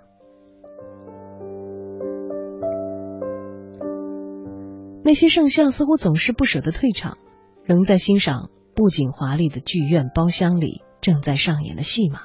[5.03, 7.17] 那些圣像似乎总是不舍得退场，
[7.65, 12.21] 仍在欣赏布景华丽的剧院包厢里正在上演的戏码。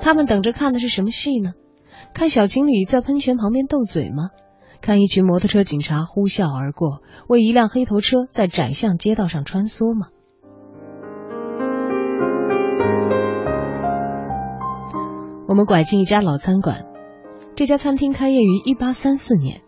[0.00, 1.52] 他们等着看的是什么戏呢？
[2.14, 4.30] 看小情侣在喷泉旁边斗嘴吗？
[4.80, 10.08] 看一群摩托车警察呼啸而过，为一辆黑头车在窄巷街道上穿梭吗？
[15.48, 16.84] 我们拐进一家老餐馆，
[17.56, 19.62] 这家餐厅开业于一八三四年。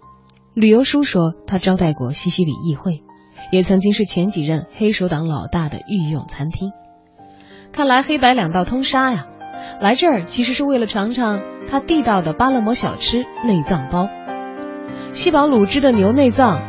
[0.55, 3.03] 旅游书说，他招待过西西里议会，
[3.51, 6.73] 也曾经是前几任黑手党老大的御用餐厅。
[7.73, 9.27] 看来黑白两道通杀呀！
[9.81, 14.09] 来这儿其实是为了尝尝它地道的巴勒摩小吃内脏包，
[15.13, 16.63] 细饱卤汁的牛内脏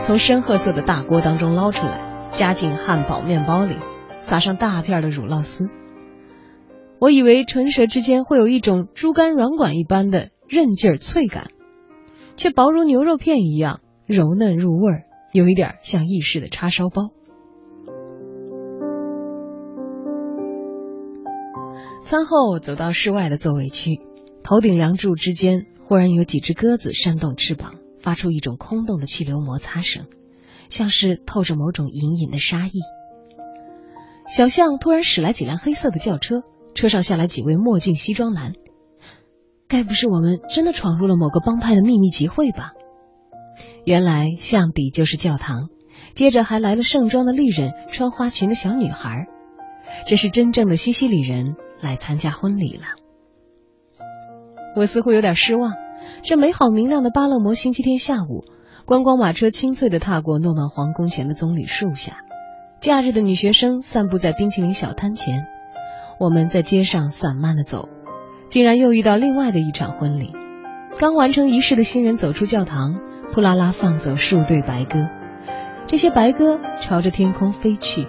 [0.00, 3.76] 从深褐色的大锅当中捞出来，夹进汉堡面包里，
[4.20, 5.68] 撒上大片的乳酪丝。
[6.98, 11.48] 我以为唇舌之间会有一种猪肝软管一般的韧劲儿脆感，
[12.36, 15.02] 却薄如牛肉片一样柔嫩入味儿，
[15.36, 17.10] 有一点像意式的叉烧包。
[22.02, 24.00] 餐后走到室外的座位区，
[24.42, 30.06] 头顶梁柱之间忽然有几只鸽子扇动翅膀，发出一种空洞的气流摩擦声，
[30.70, 32.72] 像是透着某种隐隐的杀意。
[34.26, 36.44] 小巷突然驶来几辆黑色的轿车。
[36.74, 38.52] 车上下来几位墨镜西装男，
[39.68, 42.72] 该不是我们真的闯入了某个帮派的秘密集会吧？
[43.86, 45.68] 原来巷底就是教堂，
[46.12, 49.26] 接着还来了盛装的丽人、穿花裙的小女孩，
[50.08, 52.82] 这是真正的西西里人来参加婚礼了。
[54.74, 55.74] 我似乎有点失望，
[56.24, 58.42] 这美好明亮的巴勒摩星期天下午，
[58.86, 62.24] 观光马车清脆的踏过诺曼皇宫前的棕榈树下，
[62.80, 65.46] 假日的女学生散步在冰淇淋小摊前。
[66.18, 67.88] 我们在街上散漫的走，
[68.48, 70.32] 竟然又遇到另外的一场婚礼。
[70.98, 72.98] 刚完成仪式的新人走出教堂，
[73.32, 75.08] 扑啦啦放走数对白鸽，
[75.86, 78.06] 这些白鸽朝着天空飞去，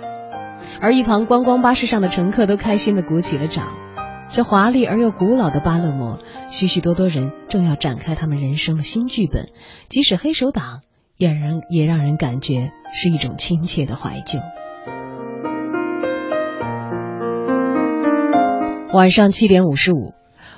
[0.82, 3.68] 而一旁观光巴士上的乘客都开心的鼓起了掌。
[4.30, 9.50] 这华丽而又古老的巴勒摩，许许多多人正要展开他们人生的新剧本，
[9.90, 10.82] 即使黑手党，
[11.18, 14.40] 也让也让人感觉是一种亲切的怀旧。
[18.94, 20.14] 晚上七点五十五，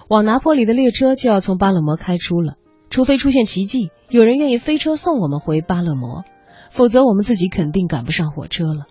[0.07, 2.53] 往拿坡里的列车就要从巴勒摩开出了。
[2.89, 6.23] 除非出现奇迹，有人愿意飞车送我们回巴勒摩，
[6.71, 8.87] 否则我们自己肯定赶不上火车了。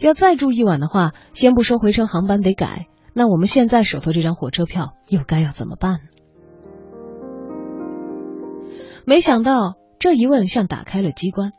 [0.00, 6.00] 要再住一晚的话，先不说回程航班得改，那我们现在手头这张火车票又该要怎么办？
[9.04, 11.52] 没想到这一问像打开了机关，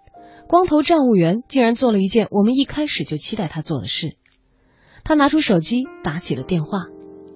[0.48, 4.18] 光头站务员竟然做了一件我们一开始就期待他做的事，
[5.04, 6.86] 他拿出手机打起了电话。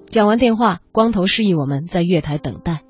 [0.08, 2.84] 讲完电话，光头示意我们在月台等待。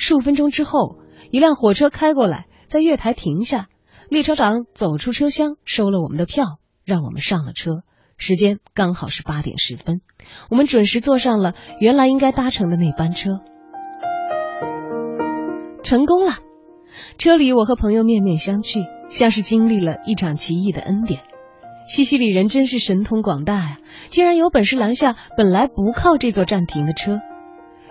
[0.00, 0.96] 数分钟之后，
[1.30, 3.68] 一辆火车开过来，在月台停下。
[4.08, 7.82] 列车长走出车厢，收了我们的票，让我们上了车。
[8.16, 10.00] 时间刚好是八点十分，
[10.48, 13.40] 我们准时坐上了原来应该搭乘的那班车。
[15.84, 16.38] 成功了！
[17.18, 21.20] 车里我和朋友面面相觑，像是经历了一场奇异的恩典。
[21.86, 23.76] 西西里人真是神通广大呀！
[24.08, 27.20] 竟然有本事拦下本来不靠这座站停的车，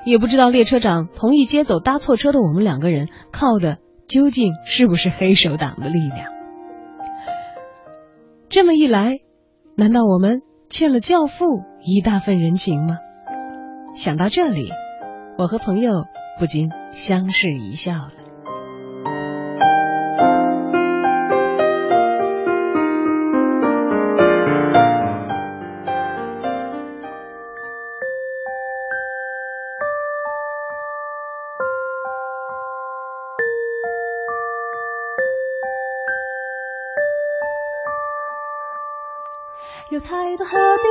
[0.05, 3.77] 也不知道列车长同意接走搭错车的我们两个人，靠的
[4.07, 6.31] 究竟是不是黑手党的力量？
[8.49, 9.19] 这么一来，
[9.75, 11.45] 难道我们欠了教父
[11.81, 12.97] 一大份人情吗？
[13.93, 14.69] 想到这里，
[15.37, 16.05] 我和朋友
[16.39, 18.11] 不禁相视一笑了。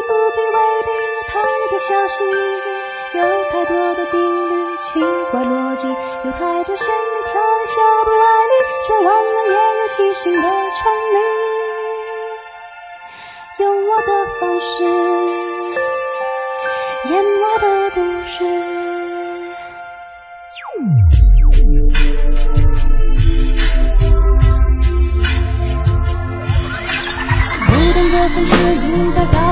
[0.08, 1.36] 不必未必，有太
[1.68, 5.00] 多小心翼翼，有太多的定律奇
[5.30, 5.86] 怪逻辑，
[6.24, 8.52] 有太多线里条里小不爱你，
[8.86, 10.48] 却忘了也有即兴的张
[11.12, 11.18] 力。
[13.58, 14.84] 用我的方式
[17.10, 18.77] 演我的故事。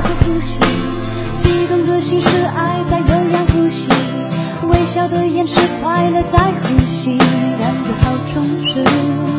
[0.00, 0.58] 呼吸，
[1.38, 3.88] 激动的心是爱在悠扬呼吸，
[4.68, 9.35] 微笑的眼是快乐在呼吸，感觉好充实。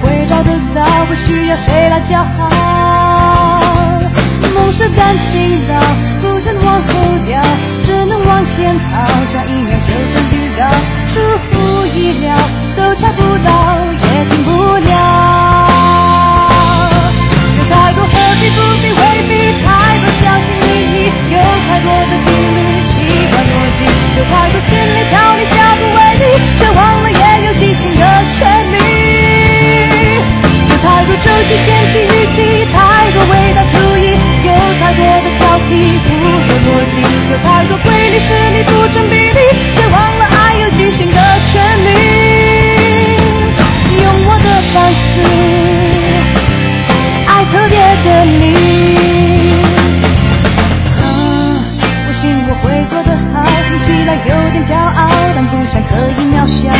[0.00, 3.60] 会找得到，不需要谁来叫好。
[4.54, 5.74] 梦是单行道，
[6.20, 6.92] 不能往后
[7.26, 7.42] 掉，
[7.84, 10.68] 只能往前跑，下一秒就像预告，
[11.08, 12.36] 出乎意料，
[12.76, 13.50] 都猜不到，
[37.32, 39.40] 有太多规律是你组成比例，
[39.74, 41.16] 却忘了爱有即兴的
[41.50, 41.88] 权利。
[44.02, 45.10] 用我的反思，
[47.26, 48.36] 爱特别的你。
[51.00, 51.00] 啊，
[52.06, 53.34] 我信我会做得好，
[53.66, 56.68] 听起来有点骄傲，但不想刻意渺小。
[56.68, 56.74] 啊，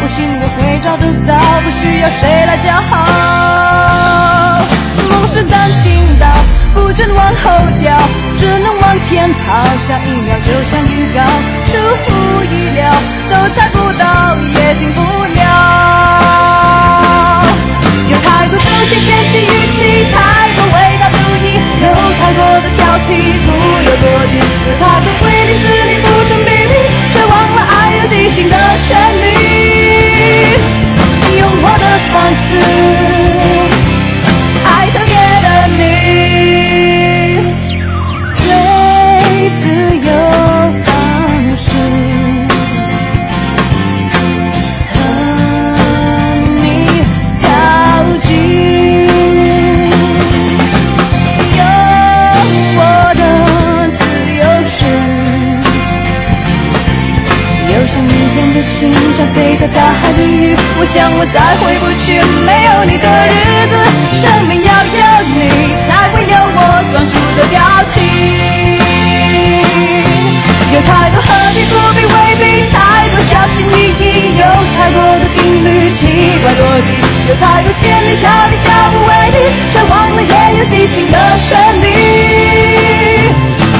[0.00, 3.19] 我信我会找得到，不需要谁来叫好。
[5.32, 6.26] 是单行道，
[6.74, 7.50] 不准往后
[7.80, 7.96] 掉，
[8.36, 11.22] 只能往前跑，下一秒就像预告，
[11.70, 12.90] 出乎意料，
[13.30, 15.46] 都猜不到，也停不了。
[18.10, 19.78] 有太多东西嫌弃语气，
[20.10, 20.18] 太
[20.56, 21.16] 多味道注
[21.46, 21.46] 意，
[21.80, 21.86] 有
[22.18, 23.08] 太多的挑剔，
[23.46, 23.48] 不
[23.86, 26.74] 有逻辑，有太多规定是你不成比例，
[27.14, 27.72] 却忘了爱
[28.02, 28.56] 有即兴的
[28.88, 28.99] 权
[59.60, 60.56] 在大海里。
[60.80, 62.16] 我想我再回不去
[62.48, 63.76] 没有你的日子，
[64.16, 65.04] 生命要有
[65.36, 66.58] 你，才会有我
[66.90, 67.60] 专属的表
[67.92, 68.00] 情。
[70.72, 76.08] 有太多何必不必未必，太多小心翼翼，有太多的定律，奇
[76.40, 76.96] 怪逻辑，
[77.28, 81.52] 有太多线里条里小不为例，却忘了也有即兴的权
[81.82, 81.84] 利。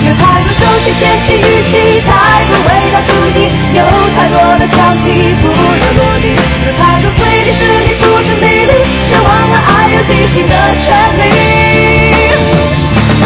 [0.05, 3.83] 有太多熟悉嫌弃语气，太多味道注意，有
[4.15, 6.33] 太多的挑剔，不有逻辑，
[6.67, 8.73] 有太多规律是你组成比例，
[9.09, 10.87] 却忘了爱有即兴的权
[11.19, 11.23] 利。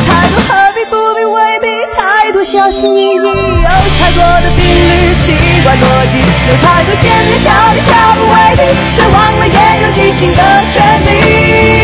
[0.06, 1.66] 太多何必不必未必，
[1.96, 6.18] 太多小心翼翼，有太多的定律，奇怪逻辑，
[6.48, 11.83] 有太多线里条里小不为例，却忘了也有即兴的权利。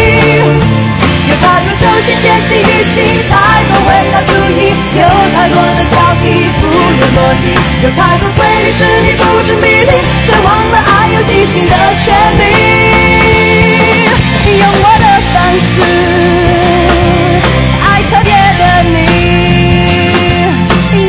[2.01, 2.97] 有太多周期嫌弃语气，
[3.29, 3.37] 太
[3.69, 5.03] 多味道注意，有
[5.35, 6.25] 太多的挑剔，
[6.59, 6.63] 不
[6.99, 7.45] 有逻辑，
[7.83, 9.93] 有太多规律是你组成比例，
[10.25, 12.41] 却忘了爱有即兴的权利。
[14.59, 15.77] 用我的反思，
[17.85, 18.97] 爱特别的你，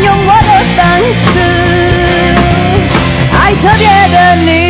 [0.03, 0.79] 用我的反
[1.13, 1.23] 思，
[3.33, 4.60] 爱特别的你。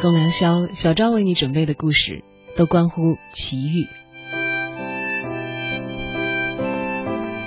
[0.00, 2.22] 今晚千里共良宵，小昭为你准备的故事
[2.56, 3.86] 都关乎奇遇。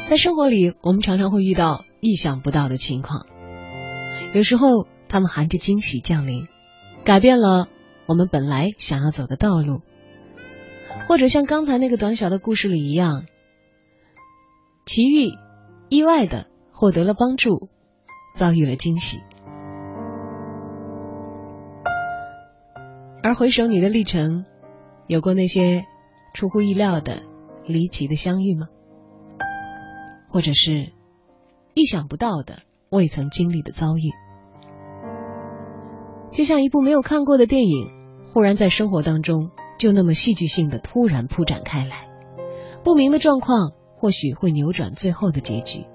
[0.05, 3.25] 在生活里，我们常常会遇到意想不到的情况，
[4.33, 4.67] 有时候
[5.07, 6.47] 他们含着惊喜降临，
[7.05, 7.69] 改变了
[8.05, 9.81] 我们本来想要走的道路，
[11.07, 13.25] 或者像刚才那个短小的故事里一样，
[14.85, 15.31] 奇遇
[15.89, 17.69] 意外的获得了帮助，
[18.35, 19.19] 遭遇了惊喜。
[23.23, 24.45] 而回首你的历程，
[25.05, 25.85] 有过那些
[26.33, 27.21] 出乎意料的
[27.65, 28.67] 离奇的相遇吗？
[30.27, 30.91] 或者是
[31.75, 34.09] 意想不到的未曾经历的遭遇？
[36.31, 37.91] 就像一部没有看过的电影，
[38.33, 42.09] 忽然在生活当中就那么戏剧性的突然铺展开来，
[42.83, 45.85] 不明的状况或许会扭转最后的结局，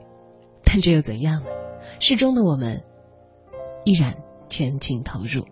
[0.65, 1.51] 但这又怎样呢？
[1.99, 2.85] 适中的我们
[3.85, 4.19] 依然
[4.49, 5.45] 全情投入。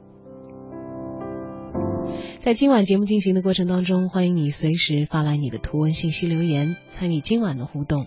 [2.45, 8.07] 在今晚节目进行的过程当中，欢迎你随时发来你的图文信息留言，参与今晚的互动，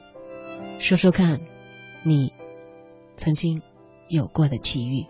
[0.78, 1.40] 说说看
[2.04, 2.34] 你
[3.16, 3.64] 曾经
[4.08, 5.08] 有过的奇遇。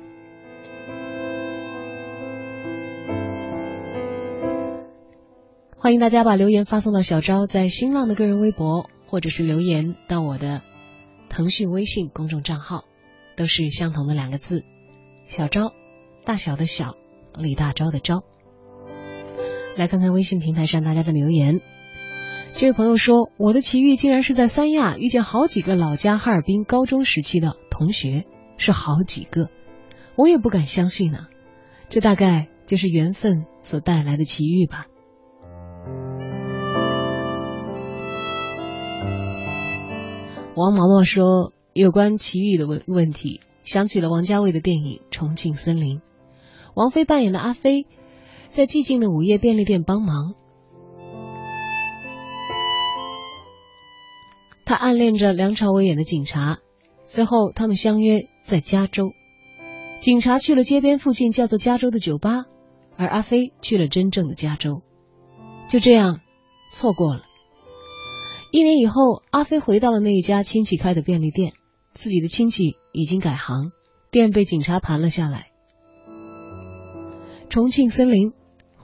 [5.76, 10.62] 欢迎大家把留言发送到小昭在新浪的个人微博，或者是留言到我的
[11.28, 12.86] 腾讯微信公众账号，
[13.36, 14.64] 都是相同的两个字：
[15.28, 15.74] 小昭，
[16.24, 16.96] 大小的小，
[17.36, 18.24] 李大钊的钊。
[19.78, 21.62] 来看看微信平台上大家的留言。
[22.54, 28.26] 这位朋友说：“我的奇遇竟然是在三亚遇见好几个老家哈尔滨高中时期的同学，
[28.58, 29.50] 是好几个，
[30.16, 31.28] 我也不敢相信呢。
[31.90, 34.88] 这大概就是缘分所带来的奇遇吧。”
[40.56, 45.98] 王毛毛说：“有关奇遇的问问题，想起了王家卫的电影《重庆森林》，
[46.74, 47.86] 王菲扮演的阿飞，
[48.58, 50.34] 在寂静的午夜便利店帮忙。”
[54.66, 56.58] 他暗恋着梁朝伟演的警察，
[57.04, 59.12] 随后他们相约在加州。
[60.02, 62.46] 警察去了街边附近叫做加州的酒吧，
[62.96, 64.82] 而阿飞去了真正的加州。
[65.70, 66.22] 就这样，
[66.74, 67.22] 错过了。
[68.52, 71.54] 一年以后，阿飞回到了那一家亲戚开的便利店，
[71.94, 73.72] 自己的亲戚已经改行，
[74.10, 75.52] 店被警察盘了下来。
[77.50, 78.34] 重庆森林，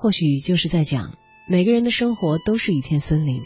[0.03, 1.15] 或许就是在讲
[1.47, 3.43] 每个人的生活都是一片森林。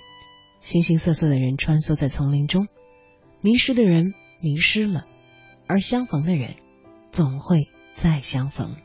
[0.59, 2.67] 形形色色的人穿梭在丛林中，
[3.41, 5.05] 迷失的人迷失了，
[5.67, 6.55] 而相逢的人
[7.11, 8.75] 总会再相逢。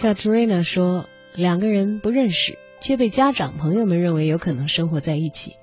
[0.00, 5.54] Katrina 说：“两个人不认识，却被家长朋友们认为有可能生活在一起，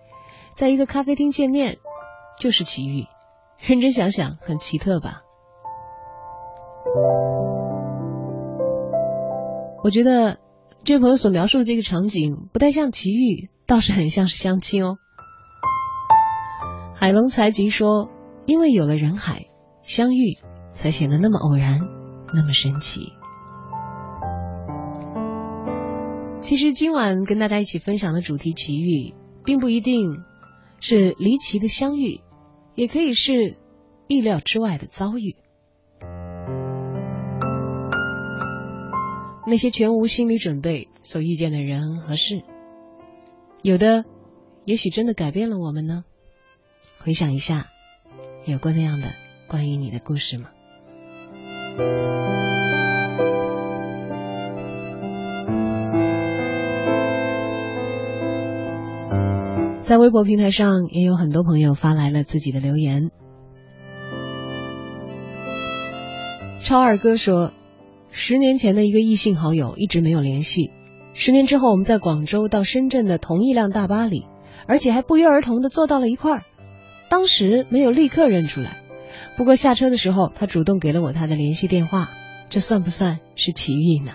[0.56, 1.80] 在一个咖啡厅见面，
[2.40, 3.08] 就是奇遇。
[3.60, 5.24] 认真想想，很奇特吧？”
[9.84, 10.38] 我觉得
[10.84, 14.96] 这位朋友所描述的这个场景不太像奇遇，倒是很像是相亲哦。
[16.96, 18.10] 海龙才吉说
[18.48, 19.48] ：“因为有了人海
[19.84, 20.38] 相遇，
[20.72, 21.82] 才显得那么偶然，
[22.34, 23.12] 那么神奇。”
[26.40, 30.24] 其实今晚跟大家一起分享的主题奇遇，并不一定
[30.80, 32.22] 是离奇的相遇，
[32.76, 33.58] 也可以是
[34.08, 35.36] 意料之外的遭遇。
[39.48, 42.44] 那些全无心理准备所遇见的人和事，
[43.62, 44.04] 有的
[44.66, 46.04] 也许真的改变了我们呢。
[46.98, 47.68] 回想一下，
[48.46, 49.08] 有过那样的
[49.48, 50.50] 关于你的故事吗？
[59.86, 63.12] 在微博平台上，也有很多朋友发来了自己的留言。
[66.62, 67.54] 超二哥说。
[68.18, 70.72] 十年前的一个异性好友一直没有联系，
[71.16, 74.26] 十年之后我们在广州到深圳的同一辆大巴里，
[74.68, 76.44] 而且还不约而同的坐到了一块儿。
[77.10, 78.78] 当时没有立刻认出来，
[79.36, 82.10] 不过下车的时候他主动给了我他的联系电话，
[82.50, 84.14] 这算不算是奇遇呢？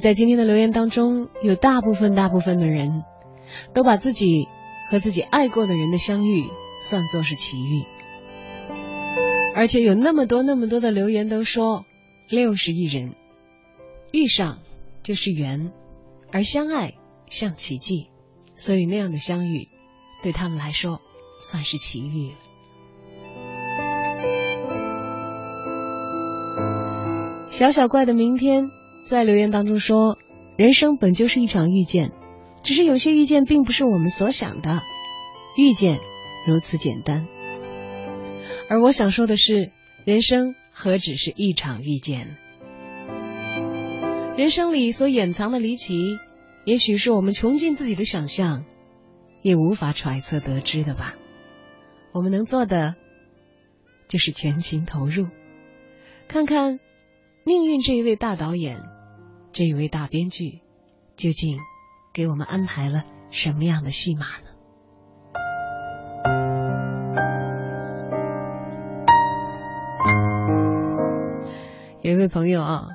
[0.00, 3.04] 在今天的留言当中，有大部分大部分的人
[3.74, 4.48] 都把自己
[4.90, 6.48] 和自己爱过的人的相遇
[6.82, 7.84] 算作是奇遇，
[9.54, 11.84] 而且有那么多那么多的留言都说
[12.28, 13.14] 六十亿人
[14.10, 14.60] 遇上
[15.02, 15.70] 就是缘，
[16.32, 16.94] 而相爱
[17.28, 18.08] 像奇迹，
[18.54, 19.68] 所以那样的相遇
[20.22, 21.00] 对他们来说
[21.38, 22.36] 算是奇遇了。
[27.50, 28.79] 小小怪的明天。
[29.10, 30.18] 在留言当中说，
[30.56, 32.12] 人生本就是一场遇见，
[32.62, 34.82] 只是有些遇见并不是我们所想的，
[35.58, 35.98] 遇见
[36.46, 37.26] 如此简单。
[38.68, 39.72] 而我想说的是，
[40.04, 42.36] 人生何止是一场遇见？
[44.36, 46.16] 人生里所掩藏的离奇，
[46.64, 48.64] 也许是我们穷尽自己的想象，
[49.42, 51.16] 也无法揣测得知的吧。
[52.12, 52.94] 我们能做的，
[54.06, 55.26] 就是全情投入，
[56.28, 56.78] 看看
[57.44, 58.80] 命运这一位大导演。
[59.52, 60.60] 这一位大编剧
[61.16, 61.58] 究竟
[62.12, 64.46] 给我们安排了什么样的戏码呢？
[72.02, 72.88] 有一位朋友啊，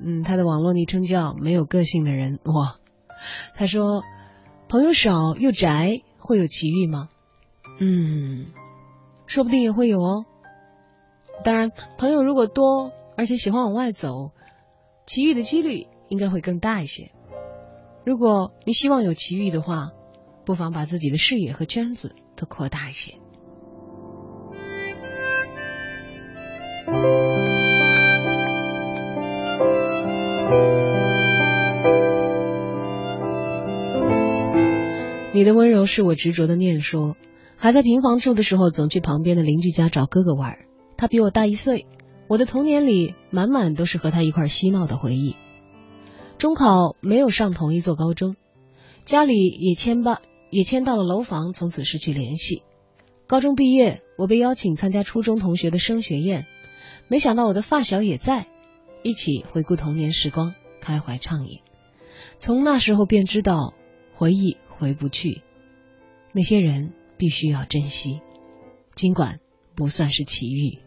[0.00, 2.76] 嗯，他的网络昵称叫“没有个性的人”哇，
[3.54, 4.02] 他说
[4.68, 7.08] ：“朋友少又宅，会有奇遇吗？”
[7.78, 8.46] 嗯，
[9.26, 10.24] 说不定也会有哦。
[11.44, 14.32] 当然，朋友如果多，而且喜欢往外走。
[15.06, 17.10] 奇遇的几率应该会更大一些。
[18.04, 19.90] 如果你希望有奇遇的话，
[20.44, 23.14] 不妨把自己的视野和圈子都扩大一些。
[35.34, 37.16] 你的温柔是我执着的念说。
[37.56, 40.58] 还在平房住的时候，总去旁边的邻居家找哥哥玩。
[40.96, 41.86] 他比我大一岁，
[42.32, 45.36] 我的童年里满满都是和他一块嬉闹的回忆。
[46.38, 48.36] 中考没有上同一座高中，
[49.04, 52.62] 家里也迁吧也迁到了楼房，从此失去联系。
[53.26, 56.46] 高中毕业，我被邀请参加初中同学的升学宴，
[57.06, 58.46] 没想到我的发小也在，
[59.02, 61.60] 一起回顾童年时光，开怀畅饮。
[62.38, 63.74] 从那时候便知道，
[64.14, 65.42] 回忆回不去，
[66.32, 68.22] 那些人必须要珍惜，
[68.94, 69.38] 尽管
[69.76, 70.78] 不算是奇遇。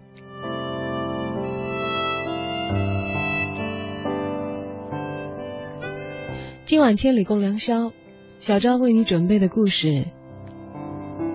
[6.65, 7.93] 今晚千里共良宵，
[8.39, 10.07] 小昭为你准备的故事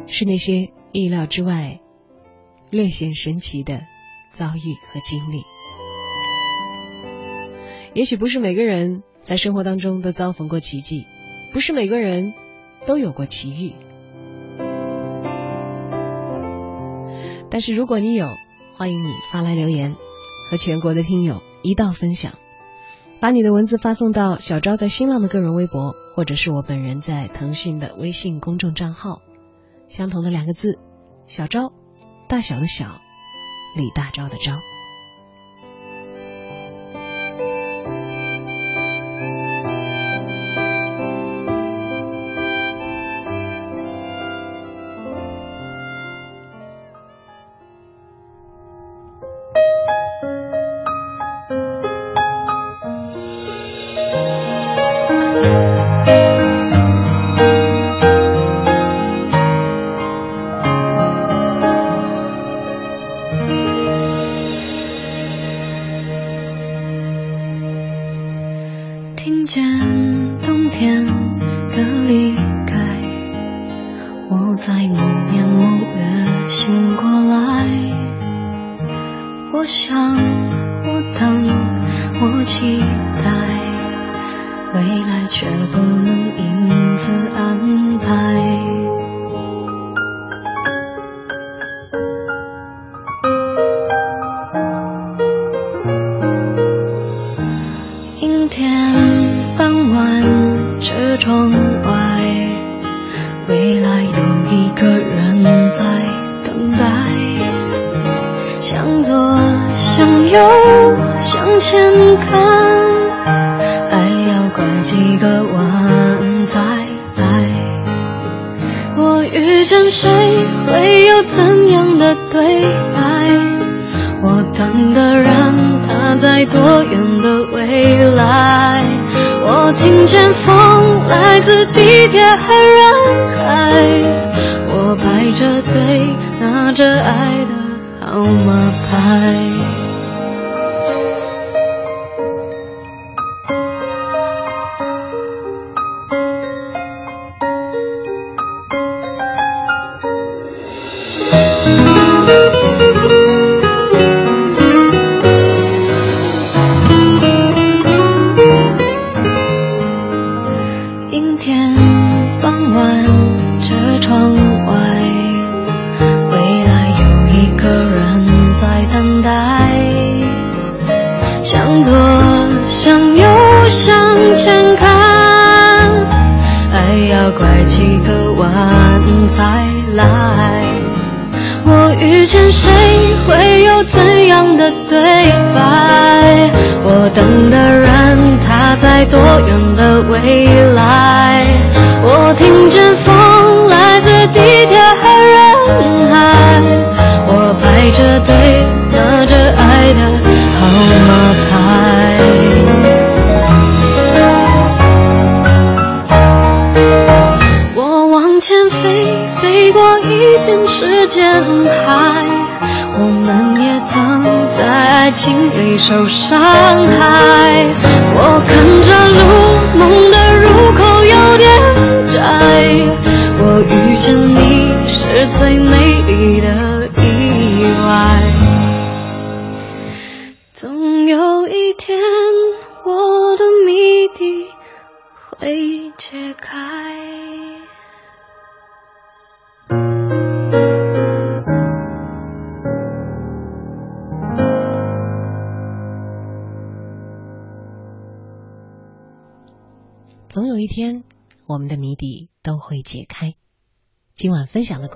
[0.09, 1.79] 是那些意料之外、
[2.71, 3.81] 略显神奇的
[4.33, 5.45] 遭遇和经历。
[7.95, 11.07] 也许不是每个人在生活当中都遭逢过奇迹，
[11.53, 12.35] 不是每个人
[12.85, 13.75] 都有过奇遇。
[17.49, 18.27] 但是如果你有，
[18.75, 19.95] 欢迎你发来留言，
[20.51, 22.33] 和全国的听友一道分享。
[23.21, 29.21] 把你的文字发送到小昭在新浪的个人微博，或者是我本人在腾讯的微信公众账号，
[29.89, 30.79] 相同的两个字，
[31.27, 31.71] 小昭，
[32.29, 32.87] 大小的小，
[33.77, 34.70] 李大钊的钊。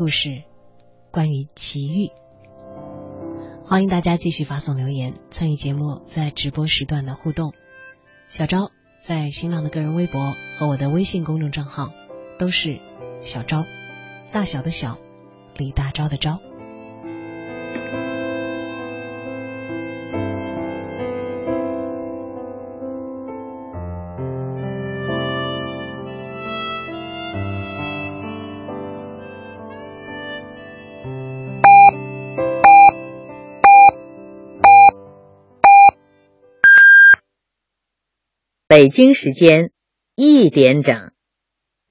[0.04, 0.42] 故事
[1.10, 2.10] 关于奇遇，
[3.64, 7.54] 欢迎大家继续发送留言参与节目在直播时段的互动。
[8.28, 11.88] 小昭在新浪的个人微博和我的微信公众账号
[12.38, 12.80] 都是
[13.22, 13.64] 小昭，
[14.30, 14.98] 大小的小，
[15.56, 16.38] 李大钊的昭。
[38.74, 39.70] 北京时间
[40.16, 41.12] 一点整。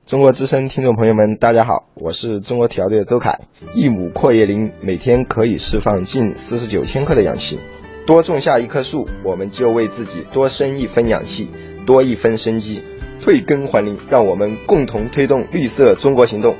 [0.05, 3.39] 中国之声听众朋友们，大家好，我是中国体育队的周凯。
[3.73, 7.57] 一亩阔叶林每天可以释放近四十九千克的氧气，
[8.05, 11.47] 多种下一棵树，我们就为自己多生一分氧气，
[11.85, 12.81] 多一分生机。
[13.21, 16.57] 退耕还林，让我们共同推动绿色中国行动。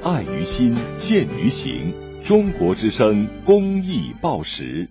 [0.00, 1.92] 爱于心，见于行。
[2.22, 4.90] 中国之声公益报时。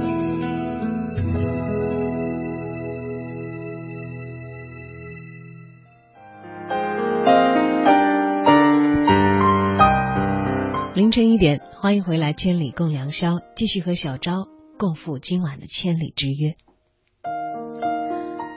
[11.21, 14.47] 凌晨一点，欢迎回来，千里共良宵，继续和小昭
[14.79, 16.55] 共赴今晚的千里之约。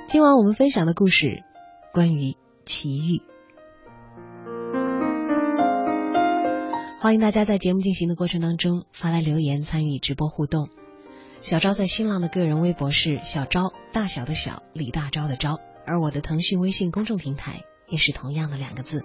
[0.09, 1.43] 今晚我们分享的故事
[1.93, 3.21] 关于奇遇，
[7.03, 10.71] 欢迎大家在节目进行的过程当中发来留言参与直播互动。
[11.43, 17.61] 小昭在新浪的个人微博是小昭，大小的小，李大钊的昭，而我的腾讯微信公众平台
[17.91, 19.03] 也是同样的两个字，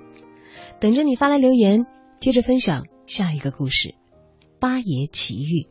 [0.80, 1.86] 等着你发来留言，
[2.22, 3.96] 接着分享下一个故事：
[4.60, 5.68] 八爷奇遇。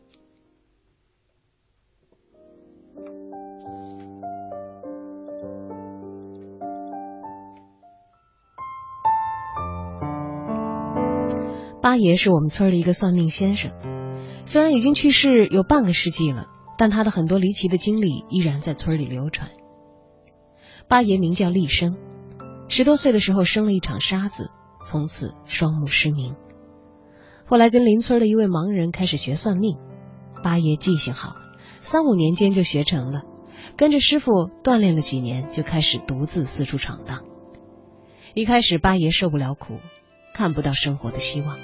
[11.81, 13.71] 八爷是我们村儿的一个算命先生，
[14.45, 19.49] 虽然已经去世有半个世纪了，但他的很多离奇的经历依然在村里流传。
[20.89, 21.95] 八爷名叫厉生，
[22.67, 24.51] 十多岁的时候生了一场沙子，
[24.83, 26.35] 从此双目失明。
[27.49, 29.79] 后来跟邻村的一位盲人开始学算命，
[30.43, 31.35] 八爷记性好，
[31.79, 33.23] 三五年间就学成了。
[33.75, 37.25] 跟着师傅锻炼了几年，就开始独自四处闯荡。
[38.35, 39.79] 一开始，八爷受不了苦，
[40.35, 41.57] 看不到生活的希望，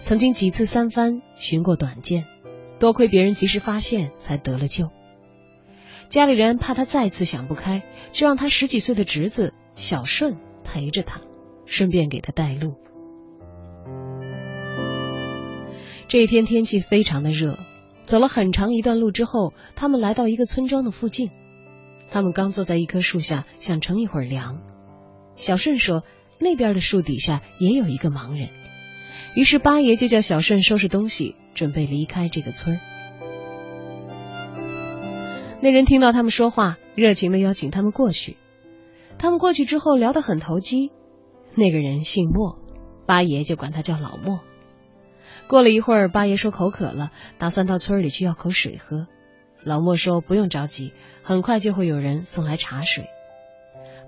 [0.00, 2.24] 曾经几次三番寻过短见，
[2.78, 4.88] 多亏别人及时发现，才得了救。
[6.08, 11.20] 家里人怕他再次想不开，就让他十几岁的侄子小顺陪着他，
[11.66, 12.76] 顺便给他带路。
[16.10, 17.56] 这一天天气非常的热，
[18.02, 21.30] 走了很长一段路之后，他们来到一个村庄的附近。
[22.10, 24.60] 他们刚坐在一棵树下，想乘一会儿凉。
[25.36, 26.02] 小顺说
[26.40, 28.48] ：“那边的树底下也有一个盲人。”
[29.36, 32.80] 于是八爷就叫小顺收拾东西，准备离开这个村儿。
[35.62, 38.36] 那人听到他们说话，热情的邀请他们过去。
[39.16, 40.90] 他们过去之后聊得很投机。
[41.54, 42.58] 那个人姓莫，
[43.06, 44.40] 八爷就管他叫老莫。
[45.50, 49.08] 过了一会儿，八爷说口渴了，打算到村里去要口水喝。
[49.64, 50.92] 老莫说不用着急，
[51.24, 53.06] 很快就会有人送来茶水。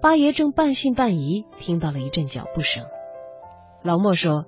[0.00, 2.84] 八爷正半信半疑，听到了一阵脚步声。
[3.82, 4.46] 老莫说：“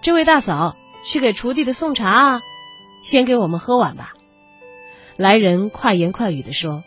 [0.00, 2.40] 这位大嫂，去给锄地的送茶啊，
[3.02, 4.14] 先给我们喝碗吧。”
[5.18, 6.84] 来人快言快语的说：“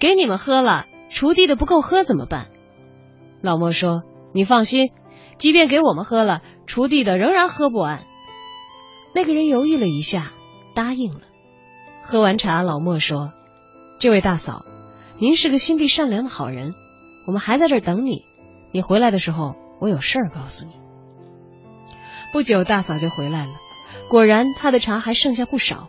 [0.00, 2.46] 给你们喝了，锄地的不够喝怎么办？”
[3.42, 4.92] 老莫说：“你放心，
[5.36, 8.04] 即便给我们喝了，锄地的仍然喝不完。”
[9.18, 10.30] 那个人犹豫了一下，
[10.76, 11.22] 答应了。
[12.04, 13.32] 喝完茶，老莫说
[13.98, 14.64] ：“这位大嫂，
[15.18, 16.72] 您是个心地善良的好人，
[17.26, 18.24] 我们还在这儿等你。
[18.70, 20.74] 你回来的时候，我有事儿告诉你。”
[22.32, 23.54] 不久，大嫂就回来了，
[24.08, 25.88] 果然她的茶还剩下不少。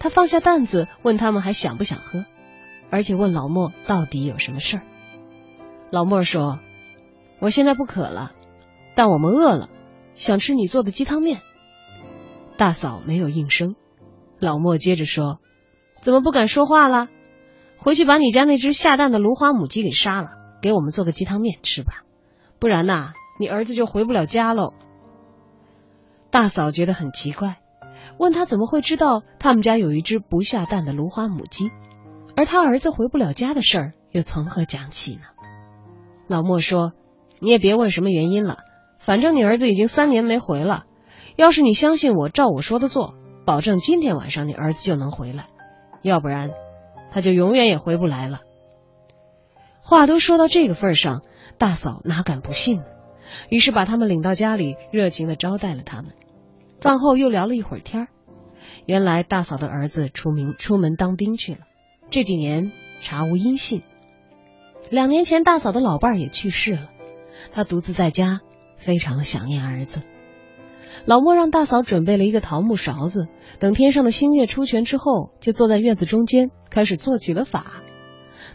[0.00, 2.24] 她放下担子，问他们还想不想喝，
[2.90, 4.82] 而且问老莫到底有什么事儿。
[5.92, 6.58] 老莫说
[7.38, 8.32] ：“我现在不渴了，
[8.96, 9.68] 但我们饿了，
[10.14, 11.42] 想吃你做的鸡汤面。”
[12.56, 13.76] 大嫂没有应声，
[14.38, 15.40] 老莫接着说
[16.00, 17.08] ：“怎么不敢说话了？
[17.78, 20.30] 回去把你家那只下蛋的芦花母鸡给杀了，
[20.62, 22.04] 给我们做个鸡汤面吃吧，
[22.58, 24.72] 不然呐，你儿子就回不了家喽。”
[26.30, 27.58] 大嫂觉得很奇怪，
[28.18, 31.70] 问他怎么会知道他们家有一只不下蛋的芦花母鸡，
[32.36, 35.22] 而他儿子回不了家的事儿又从何讲起呢？
[36.26, 36.92] 老莫说
[37.38, 38.60] ：“你也别问什么原因了，
[38.98, 40.86] 反正你儿子已经三年没回了。
[41.36, 43.14] 要是你相信我，照我说的做，
[43.44, 45.46] 保证今天晚上你儿子就能回来，
[46.02, 46.50] 要不然
[47.12, 48.40] 他就永远也回不来了。”
[49.82, 51.22] 话都说到这个份上，
[51.58, 52.84] 大嫂哪敢不信呢？
[53.50, 56.12] 于是把他们领到家里，热情的招待了他们。
[56.80, 58.08] 饭后又聊了一会儿天儿。
[58.84, 61.60] 原来大嫂的儿子出名出门当兵去了，
[62.10, 63.82] 这几年查无音信。
[64.90, 66.88] 两年前大嫂的老伴儿也去世了，
[67.52, 68.40] 她独自在家，
[68.76, 70.02] 非常想念儿子。
[71.04, 73.28] 老莫让大嫂准备了一个桃木勺子，
[73.60, 77.64] 等天上的星月出全之后，就坐在院子中间开始做起了法。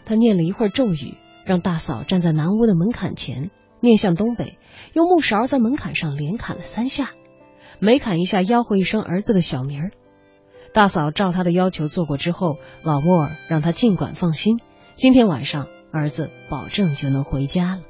[0.04, 4.58] 他念了一会儿咒语，让大嫂站在南屋的门槛前，面向东北，
[4.92, 7.10] 用木勺在门槛上连砍了三下，
[7.78, 9.90] 每砍一下吆喝一声儿子的小名儿。
[10.74, 14.58] 大嫂照他的要求做过之后，老莫让他尽管放心，
[14.94, 17.82] 今天晚上儿子保证就能回家了。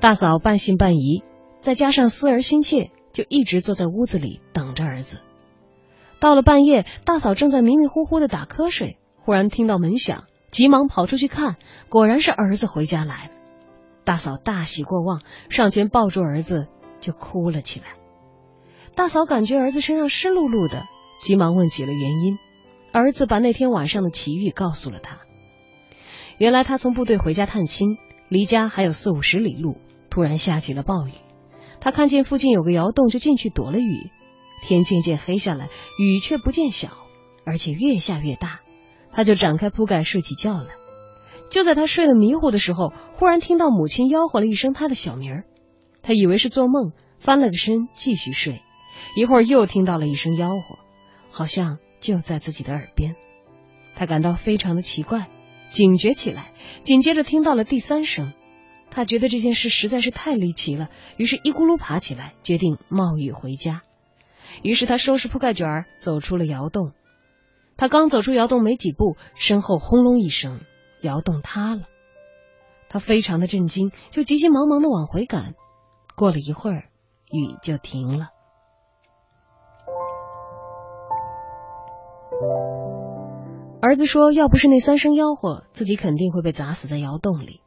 [0.00, 1.22] 大嫂半信半疑，
[1.60, 5.20] 再加上思儿心切，就一直坐在屋子里等着儿子。
[6.20, 11.56] 到了半夜，大嫂正在迷迷糊糊的打瞌睡，忽然听到门响，急忙跑出去看，
[11.90, 13.30] 果然是儿子回家来了。
[14.02, 15.20] 大嫂大喜过望，
[15.50, 16.68] 上前抱住儿子
[17.00, 17.88] 就哭了起来。
[18.94, 20.84] 大嫂感觉儿子身上湿漉漉的，
[21.22, 22.38] 急忙问起了原因。
[22.92, 25.18] 儿子把那天晚上的奇遇告诉了他。
[26.38, 27.98] 原来他从部队回家探亲，
[28.30, 29.76] 离家还有四五十里路，
[30.10, 31.12] 突然下起了暴雨。
[31.80, 34.10] 他看见附近有个窑洞，就进去躲了雨。
[34.62, 36.90] 天渐渐黑下来，雨却不见小，
[37.46, 38.60] 而且越下越大。
[39.12, 40.66] 他就展开铺盖睡起觉来。
[41.50, 45.44] 就在他睡得迷糊的时候，忽然听到母亲吆喝了一声他的小名儿。
[46.02, 48.62] 他以为是做梦，翻了个身继续睡。
[49.16, 50.78] 一会儿又听到了一声吆喝，
[51.30, 53.16] 好像就在自己的耳边。
[53.96, 55.28] 他感到非常的奇怪，
[55.70, 56.52] 警觉起来。
[56.82, 58.32] 紧接着听到了第三声，
[58.90, 63.82] 他觉得这件事实在是太离奇了，于是一咕噜爬起来，决定冒雨回家。
[64.62, 66.92] 于是他收拾铺盖卷儿，走出了窑洞。
[67.76, 70.60] 他刚走出窑洞没几步，身后轰隆一声，
[71.02, 71.82] 窑洞塌了。
[72.88, 75.54] 他非常的震惊，就急急忙忙的往回赶。
[76.16, 76.84] 过了一会儿，
[77.30, 78.30] 雨就停了。
[83.80, 87.62] 儿子说：“要不是那三声吆喝，自己肯定会被砸死在窑洞里。”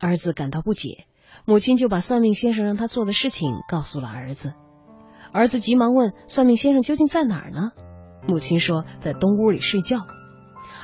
[0.00, 1.06] 儿子感到不解，
[1.44, 4.54] 母亲就把算命先生让他做的事情告诉了儿子。
[5.32, 7.72] 儿子急忙问：“算命先生究竟在哪儿呢？”
[8.26, 10.06] 母亲说：“在东屋里睡觉。”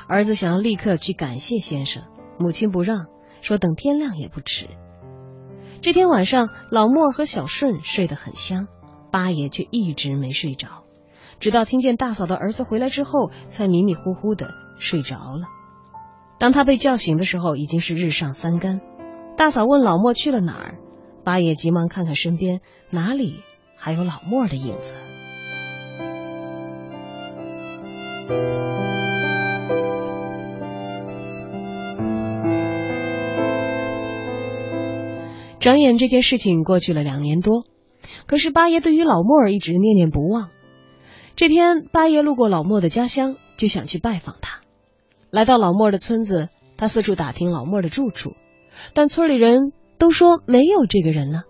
[0.07, 2.03] 儿子想要立刻去感谢先生，
[2.37, 3.07] 母亲不让，
[3.41, 4.67] 说等天亮也不迟。
[5.81, 8.67] 这天晚上，老莫和小顺睡得很香，
[9.11, 10.83] 八爷却一直没睡着，
[11.39, 15.47] 直到听见大嫂的儿子回来之后，才迷迷糊糊的睡着了。
[16.37, 18.81] 当他被叫醒的时候，已经是日上三竿。
[19.37, 20.79] 大嫂问老莫去了哪儿，
[21.25, 23.41] 八爷急忙看看身边，哪里
[23.77, 24.97] 还有老莫的影子？
[35.59, 37.65] 转眼这件事情过去了两年多，
[38.27, 40.49] 可是八爷对于老莫一直念念不忘。
[41.35, 44.61] 这天，八爷路过老莫的家乡，就想去拜访他。
[45.29, 48.33] 来到老莫的村子，他四处打听老莫的住处，
[48.93, 51.43] 但村里人都说没有这个人呢。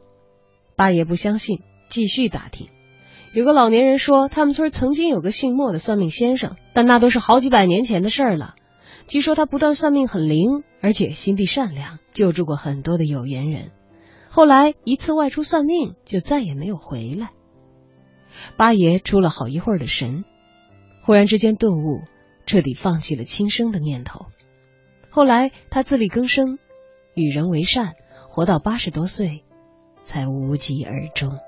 [0.75, 2.67] 八爷不相信，继续打听。
[3.33, 8.55] 有个老年人说，他们村曾经有个姓莫的算命先生，但那都是好几百年前的事儿了。
[9.07, 13.71] 据说他不但算命很灵，而且心地善良，救助过很多的有缘人。
[14.29, 17.29] 后来一次外出算命，就再也没有回来。
[18.57, 20.25] 八爷出了好一会儿的神，
[21.03, 22.01] 忽然之间顿悟，
[22.45, 24.25] 彻底放弃了轻生的念头。
[25.09, 26.57] 后来他自力更生，
[27.15, 27.95] 与人为善，
[28.29, 29.45] 活到八十多岁，
[30.03, 31.39] 才无疾而终。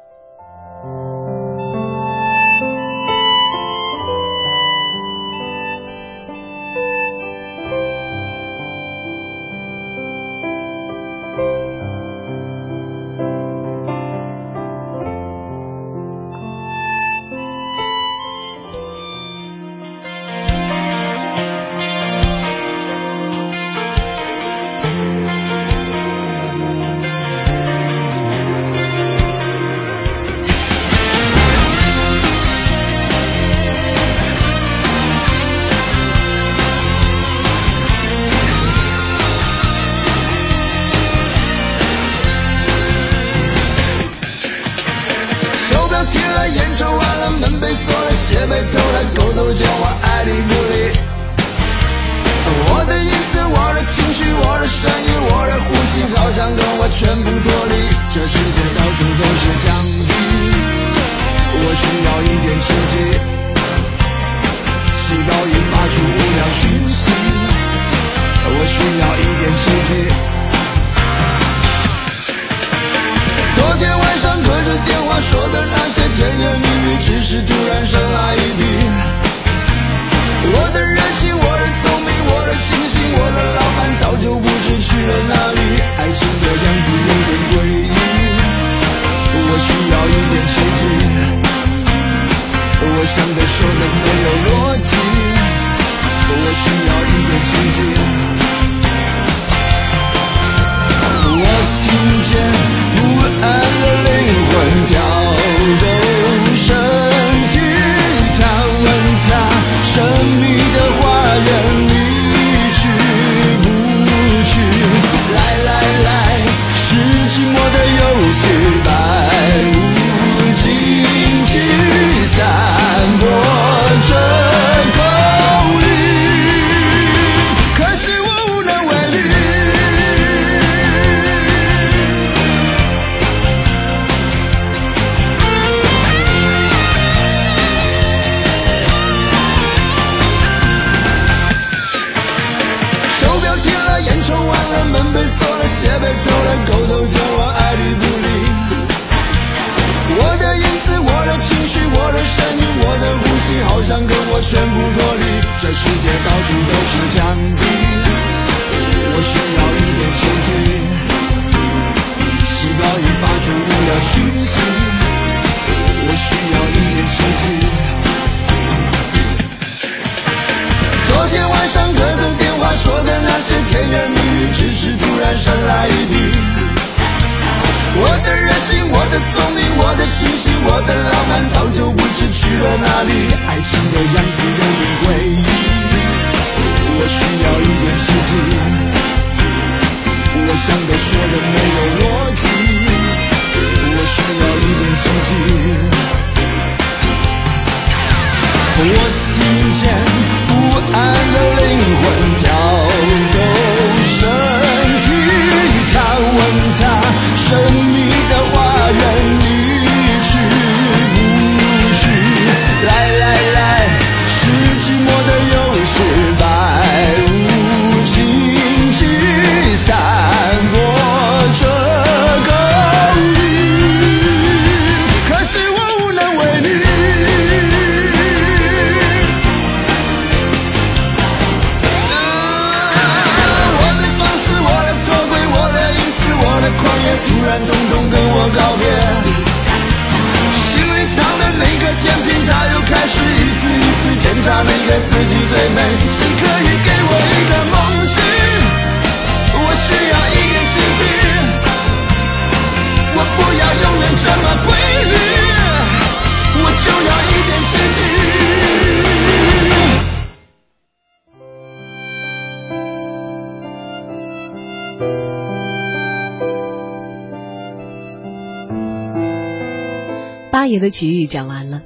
[270.80, 271.84] 的奇遇讲完了，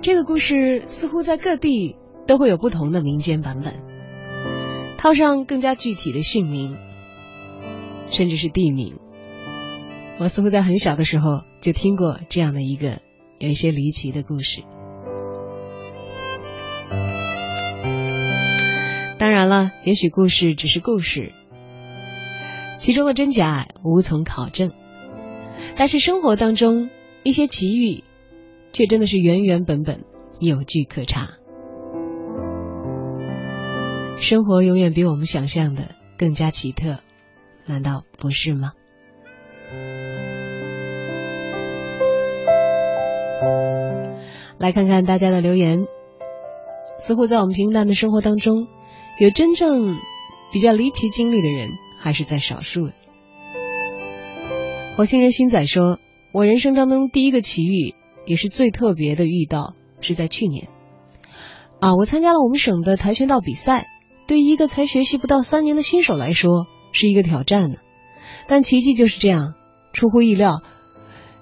[0.00, 1.96] 这个故事似乎在各地
[2.26, 3.74] 都会有不同的民间版本，
[4.96, 6.76] 套上更加具体的姓名，
[8.10, 8.98] 甚至是地名。
[10.18, 13.00] 我似乎在很小的时候就听过这样的一个
[13.38, 14.62] 有一些离奇的故事。
[19.18, 21.32] 当然了，也许故事只是故事，
[22.78, 24.72] 其中的真假无从考证，
[25.76, 26.90] 但是生活当中。
[27.24, 28.04] 一些奇遇，
[28.72, 30.04] 却真的是原原本本
[30.38, 31.28] 有据可查。
[34.20, 37.00] 生活永远比我们想象的更加奇特，
[37.66, 38.72] 难道不是吗？
[44.58, 45.86] 来看看大家的留言，
[46.96, 48.66] 似乎在我们平淡的生活当中，
[49.20, 49.96] 有真正
[50.52, 51.68] 比较离奇经历的人
[52.00, 52.94] 还是在少数的。
[54.96, 55.98] 火星人星仔说。
[56.32, 57.94] 我人生当中第一个奇遇，
[58.26, 60.68] 也是最特别的遇到，是在去年。
[61.80, 63.86] 啊，我参加了我们省的跆拳道比赛，
[64.26, 67.76] 对于一个才学习不到三年的新手来说，是一个挑战呢。
[68.46, 69.54] 但奇迹就是这样，
[69.92, 70.62] 出乎意料，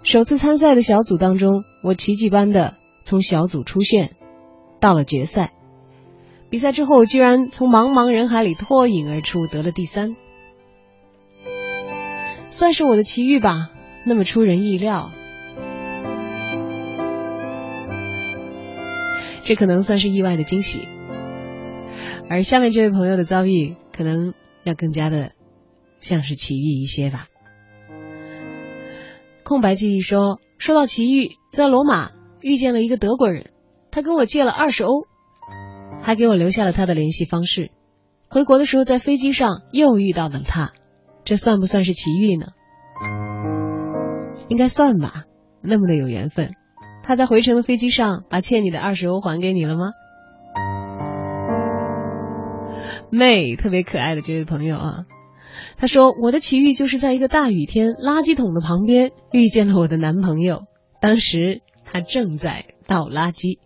[0.03, 4.17] 首次参赛的小组当中，我奇迹般的从小组出现，
[4.79, 5.53] 到了决赛。
[6.49, 10.17] 比赛之后，居然从茫茫人海里脱颖而出，得了第三，
[12.51, 13.71] 算是我的奇遇吧。
[14.09, 15.11] 那么出人意料，
[19.45, 20.87] 这可能算是意外的惊喜。
[22.31, 25.33] 而下面这位朋友的遭遇，可能要更加的
[25.99, 27.27] 像是奇遇一些吧。
[29.43, 33.51] 空白记忆说，说到奇遇，在罗马遇见了一个德国人，
[33.91, 35.03] 他跟我借了二十欧，
[36.01, 37.73] 还给我留下了他的联系方式。
[38.28, 40.73] 回国的时候，在飞机上又遇到了他，
[41.24, 42.47] 这算不算是奇遇呢？
[44.48, 45.24] 应该算吧，
[45.62, 46.52] 那么的有缘分。
[47.02, 49.90] 他在回程的飞机上把欠你的二十欧还给你了吗？
[53.10, 55.05] 妹，特别可爱的这位朋友啊，
[55.77, 60.62] 他说我的奇遇就是在一个大雨天，垃圾桶的旁边遇见了我的男朋友，
[61.01, 63.59] 当时他正在倒垃圾。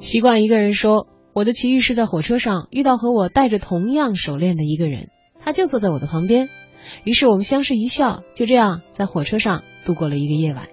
[0.00, 5.08] 习惯一个人说，我的奇遇是在火车上遇到和我戴着同样手链的一个人。
[5.42, 6.48] 他就坐在我的旁边，
[7.04, 10.68] 于是我们相视一笑，就这样在火车上度过了一个夜晚。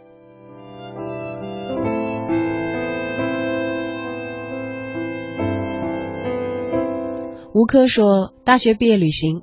[7.54, 9.42] 吴科说，大学毕业旅行，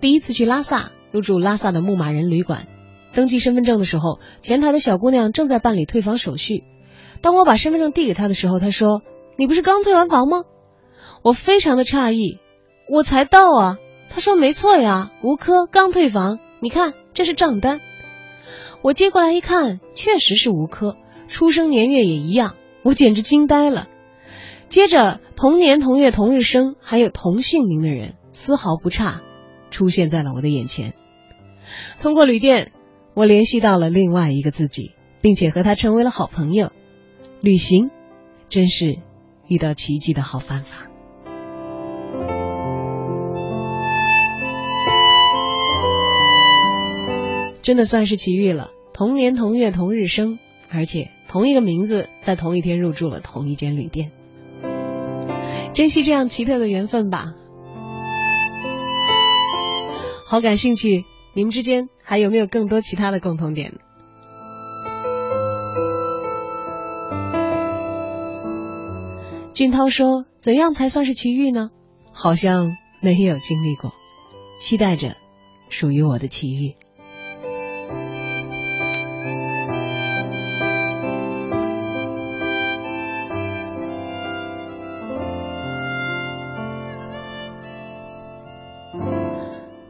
[0.00, 2.66] 第一次去拉萨，入住拉萨的牧马人旅馆。
[3.14, 6.64] 登记身份证的时候，前台的小姑娘正在办理退房手续。
[7.22, 9.00] 当我把身份证递给她的时候，她说
[9.38, 10.42] ：“你不是刚退完房吗？”
[11.24, 12.38] 我非常的诧异，
[12.90, 13.78] 我才到啊。
[14.14, 17.80] 他说：“没错呀，吴科刚退房，你看这是账单。”
[18.80, 20.96] 我接过来一看，确实是吴科，
[21.26, 22.54] 出生年月也一样，
[22.84, 23.88] 我简直惊呆了。
[24.68, 29.20] 接着，同年同月同日生，还有同姓名的人，丝毫不差，
[29.72, 30.94] 出现在了我的眼前。
[32.00, 32.70] 通过旅店，
[33.14, 34.92] 我联系到了另外一个自己，
[35.22, 36.70] 并且和他成为了好朋友。
[37.40, 37.90] 旅行，
[38.48, 38.98] 真是
[39.48, 40.86] 遇到奇迹的好办法。
[47.64, 50.38] 真的算是奇遇了，同年同月同日生，
[50.68, 54.12] 而且同一个名字，在同一天入住了同一间旅店。
[55.72, 57.32] 珍惜这样奇特的缘分吧。
[60.26, 63.72] 好感兴趣，你们之间还有没有更多其他的共同点？
[69.54, 71.70] 俊涛说：“怎样才算是奇遇呢？
[72.12, 73.94] 好像没有经历过，
[74.60, 75.16] 期待着
[75.70, 76.74] 属于我的奇遇。”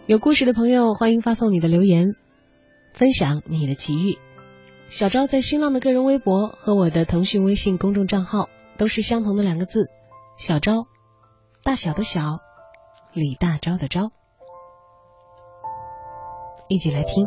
[0.06, 2.14] 有故事的朋友，欢迎发送你的留言，
[2.92, 4.18] 分享你的奇遇。
[4.90, 9.88] 小昭在新浪的个人微博和我的腾讯微信公众账号都是相同的两个字：
[10.36, 10.84] 小昭，
[11.62, 12.20] 大小的小，
[13.14, 14.10] 李大钊的钊。
[16.68, 17.26] 一起来听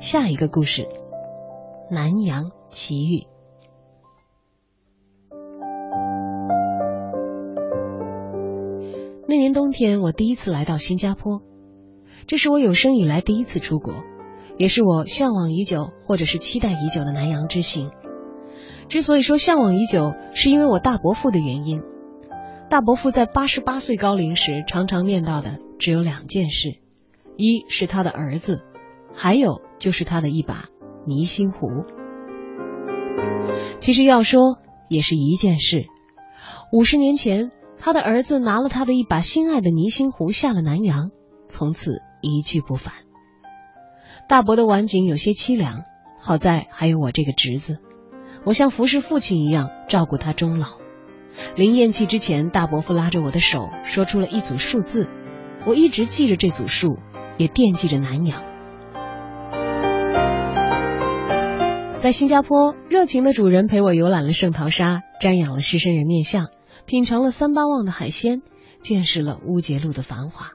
[0.00, 0.88] 下一个故事：
[1.90, 3.26] 南洋奇遇。
[9.28, 11.42] 那年冬天，我第一次来到新加坡。
[12.26, 14.04] 这是我有生以来第一次出国，
[14.56, 17.90] 也是我向往已久或者是期待已久的南洋之行。
[18.88, 21.82] 之所以说向往已久，是因为我大伯父的原因。
[22.70, 26.78] 大伯父在八十八岁高龄时，常常念叨的只有两件事：
[27.36, 28.62] 一是他的儿子，
[29.12, 30.66] 还有就是他的一把
[31.06, 31.68] 泥心壶。
[33.80, 35.86] 其实要说，也是一件事。
[36.72, 41.10] 五十年前，他的儿子拿了他的一把心爱的泥心壶下了南洋，
[41.46, 42.02] 从此。
[42.32, 42.94] 一去不返。
[44.28, 45.84] 大伯的晚景有些凄凉，
[46.20, 47.78] 好在还有我这个侄子，
[48.44, 50.78] 我像服侍父亲一样照顾他终老。
[51.56, 55.08] 临咽气之前，大伯父拉着我的手，说出了一组数字，
[55.66, 56.98] 我一直记着这组数，
[57.36, 58.42] 也惦记着南洋。
[61.96, 66.48] 在新加坡，热情的主人陪我游览了圣淘沙，瞻仰了狮身人面像，
[66.86, 68.42] 品尝了三巴旺的海鲜，
[68.82, 70.52] 见识了乌节路的繁华。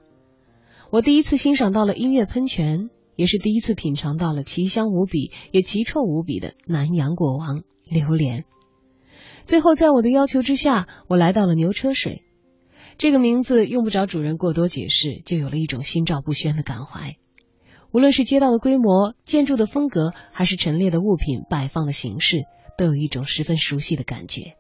[0.92, 8.46] 我第一次欣赏到了音乐喷泉，也是第一次品尝到了奇香无比也奇臭无比的南洋果王榴莲。
[9.46, 12.24] 最后，在我的要求之下，我来到了牛车水。
[12.98, 17.16] 这个名字用不着主人过多解释，就有了一种心照不宣的感怀。
[17.92, 22.46] 无论是街道的规模、建筑的风格，还是陈列的物品摆放的形式，
[22.80, 24.56] 都有一种十分熟悉的感觉。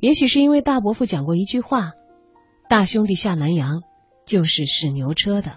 [0.00, 1.92] 也许是因为大伯父讲过一句话
[2.70, 3.82] ：“大兄弟下南洋。”
[4.24, 5.52] 就是使牛车的。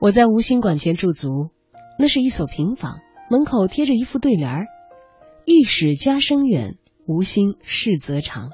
[0.00, 1.50] 我在吴兴馆前驻足，
[1.98, 4.66] 那是一所平房，门口贴着一副对联儿
[5.44, 6.76] ：“欲使家声远，
[7.06, 8.50] 吴兴事则长。”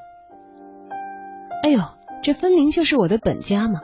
[1.62, 1.80] 哎呦，
[2.22, 3.80] 这分明就是我的本家嘛！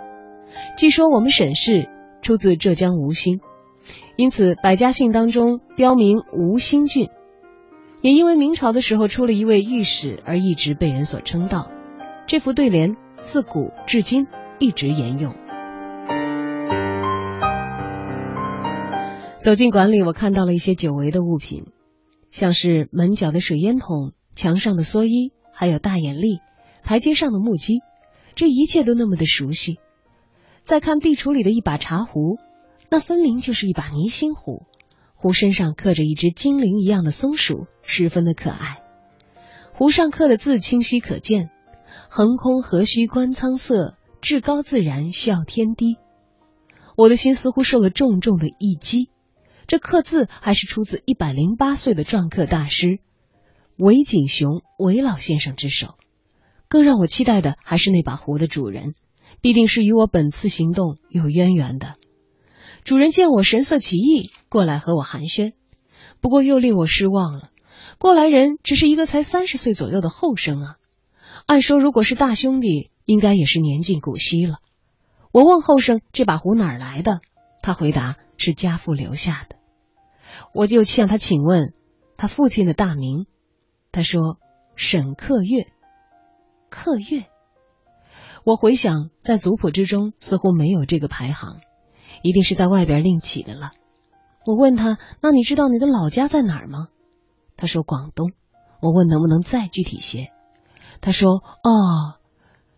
[0.78, 1.88] 据说我们沈氏
[2.22, 3.40] 出自浙江吴兴，
[4.16, 7.10] 因此百家姓当中标明吴兴郡。
[8.02, 11.70] 也因为明朝的时候出了一位御史，而一直被人所称道。
[12.26, 14.26] 这副对联自古至今
[14.58, 15.34] 一直沿用。
[19.38, 21.66] 走进馆里，我看到了一些久违的物品，
[22.30, 26.40] 像是门角的水烟筒、墙上的蓑衣，还有大眼力、
[26.82, 27.80] 台阶上的木屐，
[28.34, 29.78] 这一切都那么的熟悉。
[30.62, 32.38] 再看壁橱里的一把茶壶，
[32.90, 34.66] 那分明就是一把泥心壶。
[35.20, 38.80] 壶身上刻着一只精灵一样的松鼠，十分的可爱。
[39.74, 41.50] 壶上刻的字清晰可见
[42.08, 45.98] ：“横空何须观苍色，至高自然笑天低。”
[46.96, 49.10] 我的心似乎受了重重的一击。
[49.66, 52.98] 这刻字还是出自一百零八岁的篆刻大师
[53.76, 55.96] 韦景雄韦老先生之手。
[56.66, 58.94] 更让我期待的还是那把壶的主人，
[59.42, 61.96] 必定是与我本次行动有渊源的。
[62.84, 65.52] 主人见我神色奇异，过来和我寒暄，
[66.20, 67.50] 不过又令我失望了。
[67.98, 70.76] 过来人只是一个才三十岁左右的后生啊，
[71.46, 74.58] 按说如果是大兄弟，应该也是年近古稀了。
[75.32, 77.20] 我问后生这把壶哪儿来的，
[77.62, 79.56] 他回答是家父留下的。
[80.52, 81.74] 我就向他请问
[82.16, 83.26] 他父亲的大名，
[83.92, 84.38] 他说
[84.74, 85.68] 沈克月。
[86.70, 87.26] 克月，
[88.44, 91.60] 我回想在族谱之中似乎没有这个排行。
[92.22, 93.72] 一定是在外边另起的了。
[94.46, 96.88] 我问他：“那你知道你的老家在哪儿吗？”
[97.56, 98.32] 他说：“广东。”
[98.80, 100.32] 我问能不能再具体些，
[101.02, 102.16] 他说：“哦，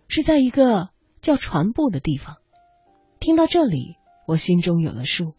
[0.09, 0.89] 是在一个
[1.21, 2.39] 叫船埠的地方。”
[3.21, 3.95] 听到这里，
[4.27, 5.35] 我心中有了数。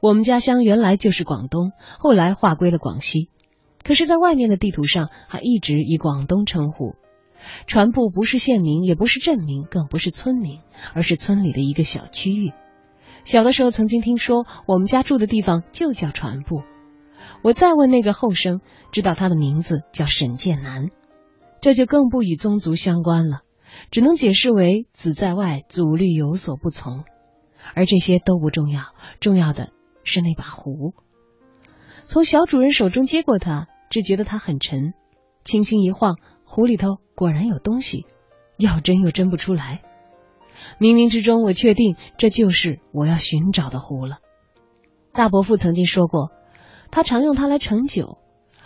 [0.00, 1.70] 我们家乡原来就是广东，
[2.00, 3.28] 后来划归了广西，
[3.84, 6.96] 可是，在外面的地图上还一直以广东称呼。
[7.68, 10.62] 船埠不是县名，也不是镇名，更不是村名，
[10.92, 12.52] 而是村里的一个小区域。
[13.24, 16.62] 小的时候曾经听说，我们家住的地方就叫船埠。
[17.42, 18.60] 我再问那个后生，
[18.92, 20.88] 知道他的名字叫沈建南，
[21.60, 23.40] 这就更不与宗族相关了，
[23.90, 27.04] 只能解释为子在外，祖律有所不从。
[27.74, 28.82] 而这些都不重要，
[29.20, 29.68] 重要的
[30.02, 30.94] 是那把壶。
[32.04, 34.94] 从小主人手中接过它，只觉得它很沉，
[35.44, 38.06] 轻轻一晃，壶里头果然有东西，
[38.56, 39.82] 要斟又斟不出来。
[40.78, 44.18] 冥冥之中，我确定这就是我要寻找的壶了。
[45.12, 46.30] 大伯父曾经说过。
[46.92, 48.18] 他常用它来盛酒，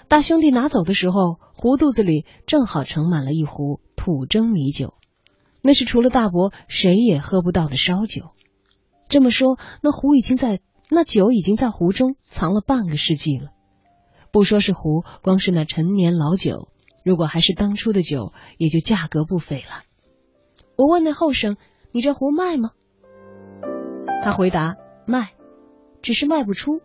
[0.09, 4.95] 大兄弟拿走的时候，壶肚子里正好盛满了一壶土蒸米酒，
[5.61, 8.31] 那是除了大伯谁也喝不到的烧酒。
[9.11, 13.49] 这么说，那壶已经在那酒已经在壶中藏了半个世纪了。
[14.33, 16.71] 不说是壶，光是那陈年老酒，
[17.05, 19.85] 如果还是当初的酒，也就价格不菲了。
[20.79, 21.59] 我问那后生
[21.95, 22.73] ：“你这壶卖吗？”
[24.21, 24.75] 他回答
[25.07, 25.31] ：“卖，
[26.03, 26.81] 只是卖不出。”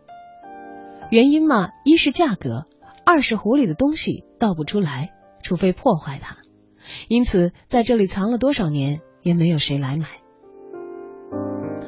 [1.10, 2.66] 原因嘛，一是价格，
[3.04, 5.10] 二是壶里的东西倒不出来，
[5.42, 6.36] 除非破坏它。
[7.08, 10.06] 因此，在这里藏了多少年，也没有谁来买。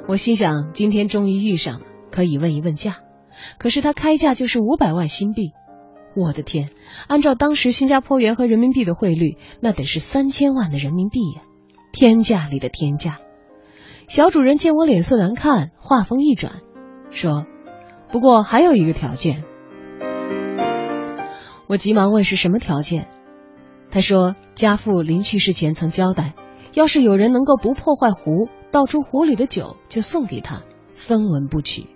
[0.08, 2.96] 我心想，今天终于遇上了，可以问一问价。
[3.58, 5.52] 可是他开价就是五百万新币，
[6.16, 6.70] 我的天！
[7.06, 11.42] 按照当时新加坡元和人民币的汇率，那得是三千万的人民币呀，
[11.92, 13.18] 天价里的天价。
[14.08, 16.62] 小主人见我脸色难看，话锋一转，
[17.10, 17.46] 说。
[18.10, 19.42] 不过还有一个条件，
[21.66, 23.08] 我急忙问是什么条件。
[23.90, 26.34] 他说家父临去世前曾交代，
[26.74, 30.62] 要是有人能够不破坏壶，倒出壶里的酒，就送给他，
[30.94, 31.86] 分文不取。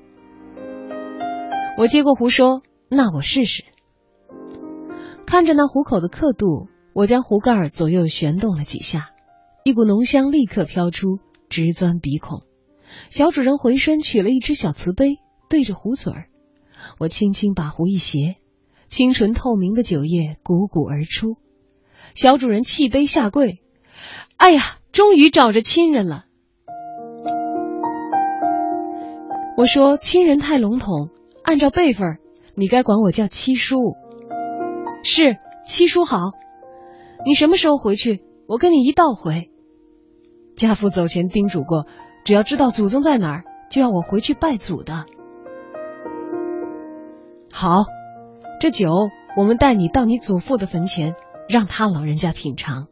[1.77, 3.65] 我接过壶说：“那我试试。”
[5.27, 9.11] 看着那壶口的刻度，我将壶盖左右旋动了几下，
[9.67, 11.19] 一股浓香立刻飘出，
[11.49, 12.45] 直钻鼻孔。
[13.11, 15.17] 小主人回身取了一只小瓷杯。
[15.51, 16.29] 对着壶嘴儿，
[17.01, 18.37] 我轻轻把壶一斜，
[18.87, 21.35] 清纯透明的酒液汩汩而出。
[22.15, 23.59] 小主人弃杯下跪
[24.39, 24.63] ：“哎呀，
[24.93, 26.27] 终于找着亲人了！”
[29.59, 31.09] 我说：“亲人太笼统，
[31.43, 32.19] 按照辈分，
[32.55, 33.97] 你该管我叫七叔。”
[35.03, 36.19] 是七叔好。
[37.27, 38.23] 你什么时候回去？
[38.47, 39.51] 我跟你一道回。
[40.57, 41.87] 家父走前叮嘱过，
[42.25, 45.05] 只要知道祖宗在哪儿，就要我回去拜祖的。
[47.53, 47.85] 好，
[48.59, 48.91] 这酒
[49.37, 51.15] 我们带你到你祖父的坟前，
[51.49, 52.87] 让他老人家品尝。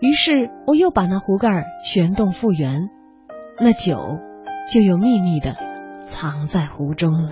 [0.00, 2.90] 于是我又把那壶盖旋动复原，
[3.58, 4.18] 那酒
[4.70, 5.56] 就又秘密的
[6.04, 7.30] 藏在壶中了。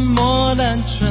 [0.00, 1.09] 么单纯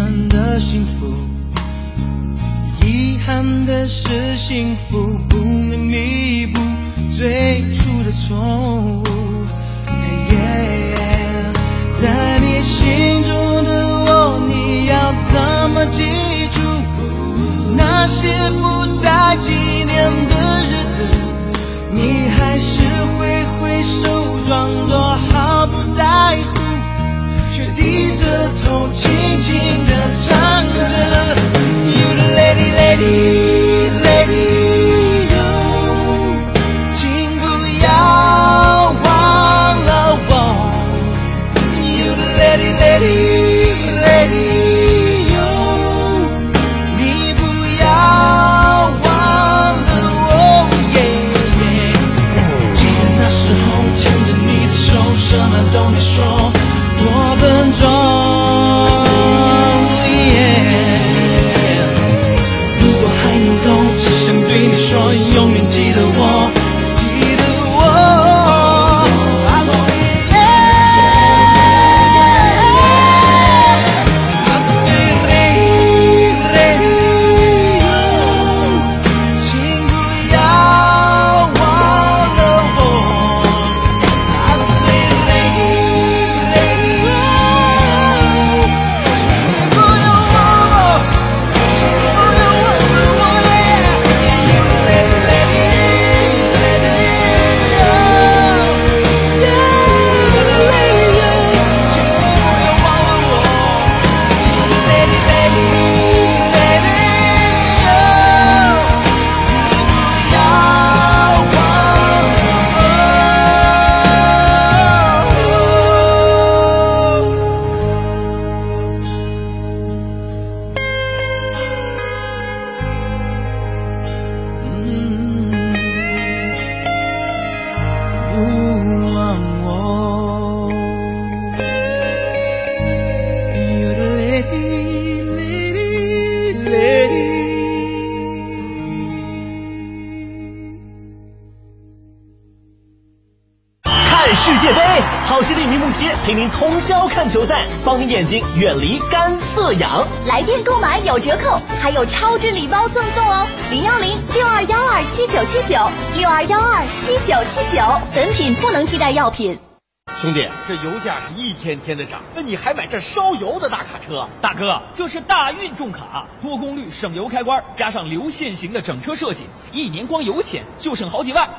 [160.69, 164.29] 这油价是一天天的涨，那你还买这烧油的大卡车？
[164.39, 171.49] 大哥，这是大运重卡，多功率省油开关，加上流线型的整车设计，一年光油钱就省好几万。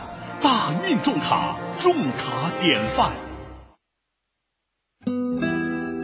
[0.40, 3.10] 大运重卡，重卡典范。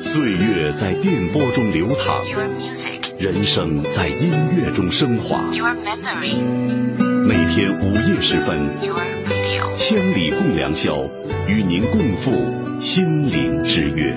[0.01, 2.25] 岁月在电波中流淌，
[3.21, 5.43] 人生在音乐中升华。
[7.25, 8.81] 每天午夜时分，
[9.77, 11.05] 千里共良宵，
[11.47, 14.15] 与您共赴心灵之约。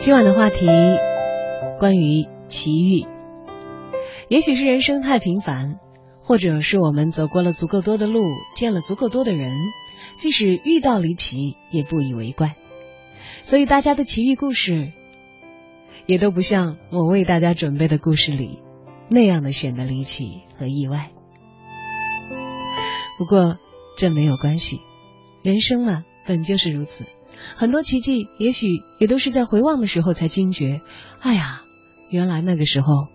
[0.00, 0.66] 今晚的话题
[1.78, 3.06] 关于奇遇，
[4.28, 5.78] 也许是人生太平凡，
[6.22, 8.24] 或者是我们走过了足够多的路，
[8.56, 9.52] 见了足够多的人，
[10.16, 12.56] 即使遇到离奇也不以为怪。
[13.48, 14.92] 所以大家的奇遇故事，
[16.04, 18.58] 也都不像我为大家准备的故事里
[19.08, 21.08] 那样的显得离奇和意外。
[23.16, 23.56] 不过
[23.96, 24.80] 这没有关系，
[25.42, 27.06] 人生嘛本就是如此。
[27.56, 28.66] 很多奇迹，也许
[29.00, 30.82] 也都是在回望的时候才惊觉，
[31.18, 31.62] 哎呀，
[32.10, 33.06] 原来那个时候，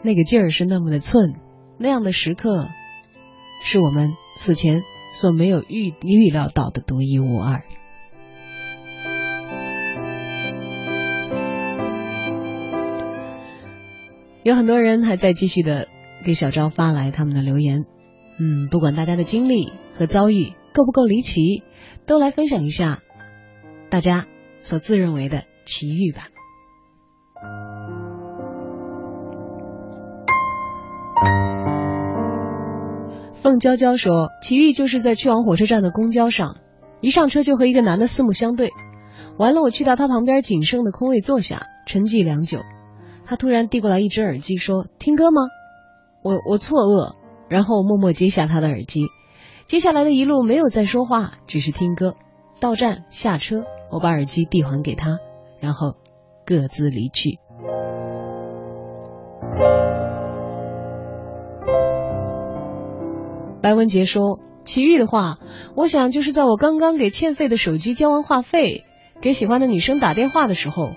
[0.00, 1.34] 那个劲儿是那么的寸，
[1.78, 2.66] 那样的时刻，
[3.62, 4.80] 是我们此前
[5.12, 7.62] 所没有预预料到的独一无二。
[14.42, 15.88] 有很多人还在继续的
[16.24, 17.84] 给小昭发来他们的留言，
[18.38, 21.62] 嗯，不管大家的经历和遭遇够不够离奇，
[22.06, 23.00] 都来分享一下。
[23.90, 24.26] 大家
[24.58, 26.28] 所自认为的奇遇吧。
[33.42, 36.56] 凤娇娇说，奇遇就是在去往火车站的公交上，
[37.00, 38.70] 一上车就和一个男的四目相对，
[39.38, 42.60] 完了我去到他旁边仅剩的空位坐下，沉寂良久，
[43.30, 45.42] 他突然递过来一只耳机说听歌吗？
[46.20, 47.14] 我我错愕
[47.48, 49.06] 然后默默接下他的耳机。
[49.66, 52.16] 接下来的一路没有再说话只是听歌。
[52.58, 55.20] 到站下车我把耳机递还给他
[55.60, 55.94] 然后
[56.44, 57.38] 各自离去。
[63.62, 65.38] 白文杰说奇遇的话
[65.76, 68.86] 我想就是在我刚刚给欠费的手机交完话费
[69.20, 70.90] 给喜欢的女生打电话的时候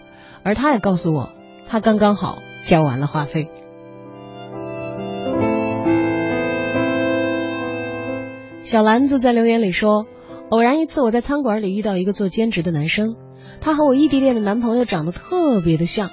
[0.43, 1.29] 而他也告诉我
[1.67, 3.49] 他刚刚好交完了话费。”
[8.63, 10.07] 小兰子在留言里说
[10.49, 13.15] ：“偶然一次，我在餐馆里遇到一个做兼职的男生，
[13.61, 16.09] 他和我异地恋的男朋友长得特别的像。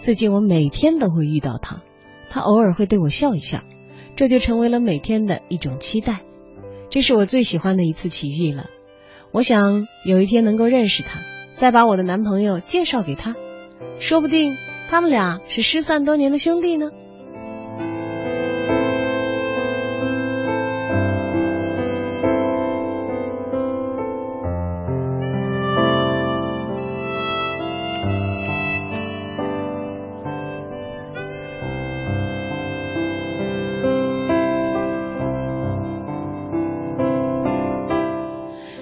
[0.00, 1.82] 最近我每天都会遇到他，
[2.30, 3.60] 他偶尔会对我笑一笑，
[4.16, 6.20] 这就成为了每天的一种期待。
[6.90, 8.66] 这是我最喜欢的一次奇遇了。
[9.32, 11.20] 我想有一天能够认识他，
[11.52, 13.34] 再把我的男朋友介绍给他，
[13.98, 14.54] 说不定
[14.90, 16.90] 他们俩是失散多年的兄弟呢。”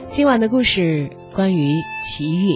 [0.09, 2.49] 今晚的故事关于奇遇，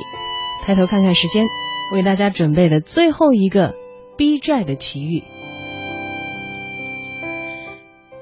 [0.65, 1.45] 抬头看看时间，
[1.93, 3.75] 为大家准备的最后一个
[4.17, 5.25] 逼债的奇遇，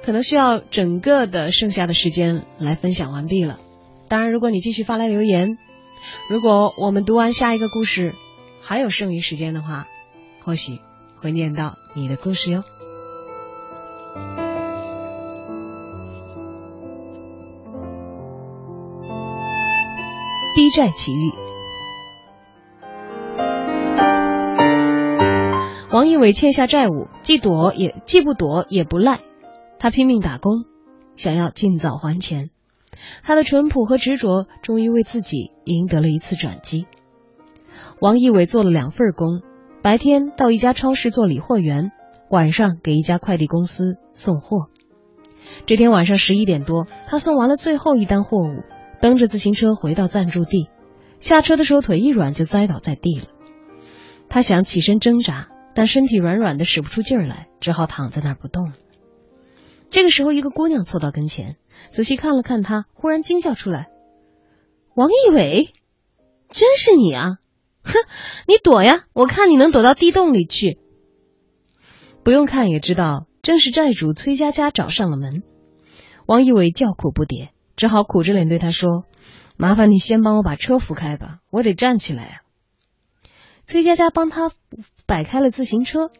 [0.02, 3.58] 可能需要整个的剩下的时间来分享完毕了。
[4.08, 5.58] 当然，如果你继续发来留言，
[6.30, 8.14] 如果我们读完下一个故事
[8.62, 9.86] 还有剩余时间的话，
[10.42, 10.78] 或许
[11.16, 12.62] 会念到你的故事哟。
[20.56, 21.47] 逼债奇遇。
[25.98, 29.18] 王一伟欠下债务，既躲也既不躲也不赖，
[29.80, 30.64] 他拼命打工，
[31.16, 32.50] 想要尽早还钱。
[33.24, 36.86] 他的淳朴和执着，终于为自己赢得了一次转机。
[37.98, 39.42] 王一伟做了两份工，
[39.82, 41.90] 白天到一家超市做理货员，
[42.30, 44.68] 晚上给一家快递公司送货。
[45.66, 48.62] 这天晚上十一点多，他送完了最后一单货物。
[49.00, 50.68] 蹬着自行车回到暂住地，
[51.18, 53.24] 下车的时候腿一软就栽倒在地了。
[54.28, 58.74] 他想起身挣扎，但身体软软的使不出劲儿来，只好躺在那儿不动了。
[59.90, 61.56] 这个时候，一个姑娘凑到跟前，
[61.90, 63.88] 仔细看了看他，忽然惊叫出来
[64.94, 65.72] ：“王一伟，
[66.50, 67.38] 真是你啊！
[67.82, 67.92] 哼，
[68.46, 70.78] 你躲呀，我看你能躲到地洞里去。”
[72.24, 75.42] 不用看也知道，正是债主崔佳佳找上了门。
[76.26, 77.48] 王一伟叫苦不迭。
[77.76, 79.04] 只好苦着脸对他说
[79.56, 82.34] ：“麻烦你先帮我把车扶开吧，我得站起来啊。”
[83.68, 84.50] 崔佳佳帮他
[85.08, 86.10] 摆开了自行车，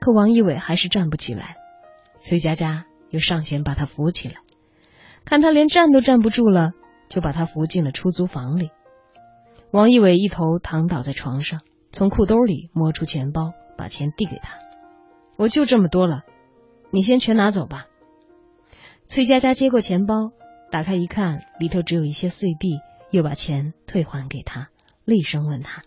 [0.00, 1.56] 可王一伟还是站不起来。
[2.18, 4.36] 崔佳佳又上前把他扶起来，
[5.26, 6.72] 看他连站都站不住了，
[7.10, 8.70] 就把他扶进了出租房里。
[9.70, 11.60] 王一伟一头躺倒在床上，
[11.92, 14.58] 从裤兜里摸出钱包，把钱递给他
[15.36, 16.22] ：“我就这么多了，
[16.90, 17.84] 你先全拿走吧。”
[19.06, 20.32] 崔佳佳接过钱包。
[20.72, 22.78] 打开一看，里头只有一些碎币，
[23.10, 24.68] 又把钱退还给他，
[25.04, 25.82] 厉声问他：“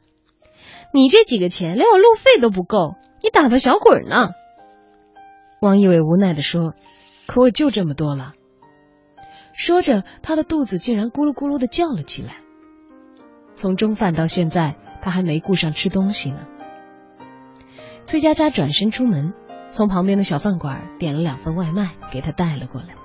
[0.93, 4.29] 你这几个钱连我路费都不够，你打发小鬼呢？”
[5.59, 6.75] 王一伟无奈的说
[7.25, 8.33] ：“可我就这么多了。”
[9.53, 12.37] 说着，他的肚子竟然咕噜咕噜的叫了起来。
[13.55, 16.47] 从中饭到现在，他还没顾上吃东西呢。
[18.03, 19.33] 崔佳佳转身出门，
[19.69, 22.95] 从旁边的小饭馆点了两份外卖，给他带了过来。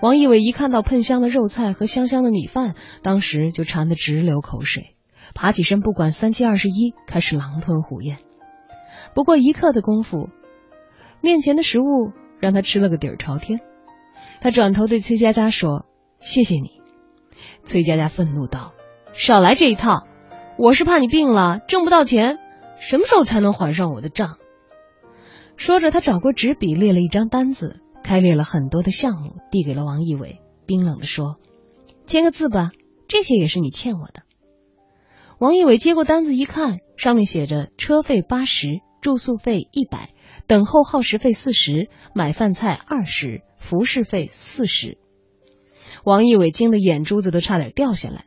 [0.00, 4.94] 王一伟一看到喷香的肉菜和香香的米饭，当时就馋得直流口水，
[5.40, 8.18] 爬起身不管三七二十一，开始狼吞虎咽。
[9.14, 10.30] 不过一刻的功夫，
[11.20, 12.10] 面前的食物
[12.40, 13.60] 让他吃了个底儿朝天。
[14.40, 15.86] 他转头对崔佳佳说
[16.18, 16.82] ：“谢谢你。”
[17.64, 18.72] 崔佳佳愤怒道
[19.14, 20.08] ：“少来这一套！
[20.58, 22.40] 我是怕你病了挣不到钱，
[22.80, 24.38] 什么时候才能还上我的账？”
[25.56, 27.80] 说着，他找过纸笔列了一张单子。
[28.02, 31.36] 开列了很多的项目，递给了王一伟，冰冷的说
[32.06, 32.72] ：“签个字吧，
[33.06, 34.22] 这些也是你欠我的。”
[35.38, 40.10] 王一伟接过单子一看，上面写着车费八十，住宿费一百，
[40.48, 44.98] 等候耗时费四十，买饭菜二十，服饰费四十。
[46.02, 48.24] 王一伟惊得眼珠子都差点掉下来：“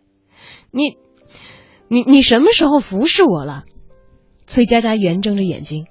[0.72, 0.98] 你，
[1.90, 3.66] 你，你什么时候服侍我了？”
[4.48, 5.88] 崔佳佳圆睁着眼睛：“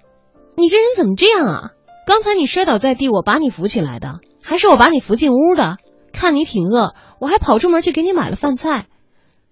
[0.57, 1.71] 你这人怎么这样啊？”
[2.07, 5.77] 刚才你摔倒在地，我把你扶起来的，还是我把你扶进屋的？
[6.13, 8.87] 看你挺饿，我还跑出门去给你买了饭菜，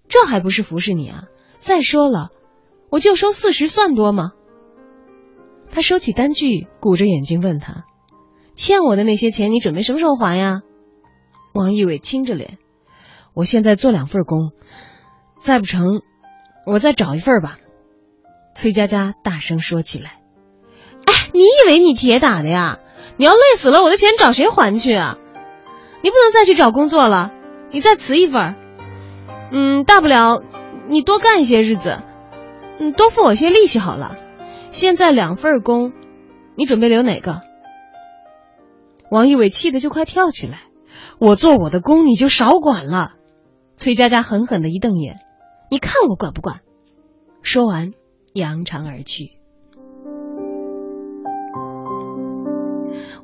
[0.07, 1.25] 这还不是服侍你啊？
[1.69, 2.29] 再说了，
[2.89, 4.31] 我就收四十算多吗？
[5.69, 7.83] 他收起单据，鼓着眼睛问他
[8.57, 10.63] ：“欠我的那些钱，你准备什么时候还呀？”
[11.53, 12.57] 王一伟青着脸
[13.35, 14.49] ：“我现在做两份工，
[15.39, 16.01] 再不成，
[16.65, 17.59] 我再找一份吧。”
[18.57, 20.19] 崔佳佳大声说起来。
[21.05, 22.79] 哎你以为你铁打的呀？
[23.17, 25.19] 你要累死了，我的钱找谁还去啊？
[26.01, 27.31] 你不能再去找工作了，
[27.69, 28.55] 你再辞一份。
[29.51, 30.41] 嗯，大不了
[30.89, 32.01] 你多干一些日子，
[32.79, 34.17] 嗯，多付我些利息好了。
[34.71, 35.93] 现在两份工，
[36.55, 37.41] 你准备留哪个？
[39.11, 40.61] 王一伟气得就快跳起来。
[41.19, 43.13] 我做我的工，你就少管了。
[43.77, 45.19] 崔佳佳狠狠的一瞪眼，
[45.69, 46.61] 你看我管不管？
[47.43, 47.93] 说完，
[48.33, 49.37] 扬长而去。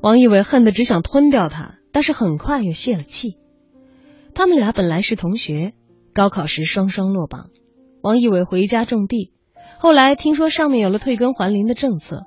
[0.02, 3.38] 王一伟恨得只想吞掉他，但是很快又泄了气。
[4.36, 5.74] 他们俩本来是同学，
[6.16, 7.50] 高考时双双落榜。
[8.02, 9.34] 王一伟回家种地，
[9.80, 12.24] 后来听说上面有了退耕还林的政策，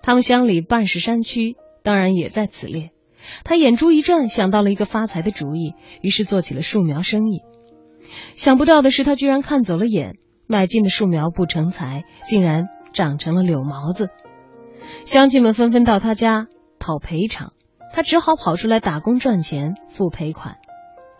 [0.00, 2.92] 他们乡里半是山区，当然也在此列。
[3.44, 7.42] 他眼珠一转，想到了一个发财的主意，于是做起了树苗生意。
[8.36, 10.14] 想不到的是，他居然看走了眼，
[10.46, 14.08] 买进的树苗不成材，竟然长成了柳毛子。
[15.04, 16.46] 乡亲们纷纷到他家
[16.78, 17.52] 讨赔偿，
[17.92, 20.56] 他只好跑出来打工赚钱付赔款。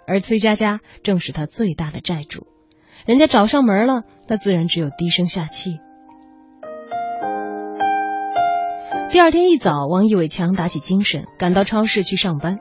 [0.07, 2.47] 而崔佳佳正是他最大的债主，
[3.07, 5.79] 人家找上门了，他自然只有低声下气。
[9.13, 12.59] 第二天一早，王一伟强打起精神，赶到超市去上班。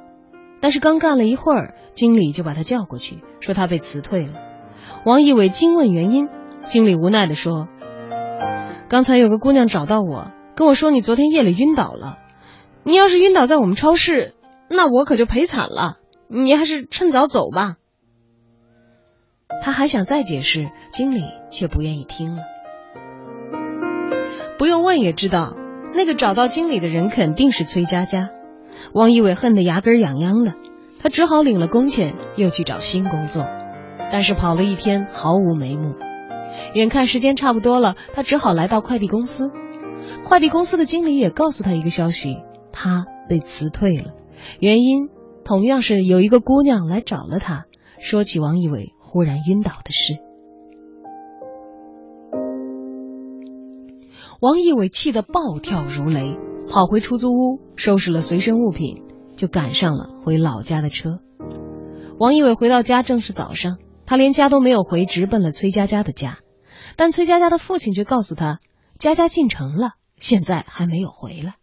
[0.62, 4.34] 但是刚干了一会儿，经理就把他叫过去，说他被辞退了。
[5.06, 6.28] 王一伟惊问原因，
[6.66, 7.68] 经理无奈地说
[8.90, 12.18] ：“刚才有个姑娘找到我，跟我说你昨天夜里晕倒了。
[12.84, 14.34] 你要是晕倒在我们超市，
[14.70, 15.98] 那我可就赔惨了。
[16.30, 17.78] 你还是趁早走吧。”
[19.62, 22.44] 他还想再解释，经理却不愿意听了。
[24.58, 25.58] 不用问也知道，
[25.94, 28.30] 那个找到经理的人肯定是崔佳佳。
[28.94, 30.54] 王一伟恨得牙根痒痒的，
[31.00, 33.48] 他只好领了工钱，又去找新工作。
[34.12, 35.96] 但是跑了一天，毫无眉目。
[36.74, 39.52] 眼看时间差不多了，他只好来到快递公司。
[40.24, 44.14] 快递公司的经理也告诉他一个消息：他被辞退了，
[44.60, 45.10] 原因
[45.50, 47.66] 同样是有一个姑娘来找了他，
[48.00, 50.20] 说起王一伟忽然晕倒的事。
[54.40, 56.38] 王一伟气得暴跳如雷。
[56.70, 59.02] 跑回出租屋，收拾了随身物品，
[59.38, 61.18] 就赶上了回老家的车。
[62.20, 66.38] 王一伟回到家正是早上，他连家都没有回，直奔了崔佳佳的家。
[66.96, 68.60] 但崔佳佳的父亲却告诉他，
[69.00, 71.56] 佳佳进城了，现在还没有回来。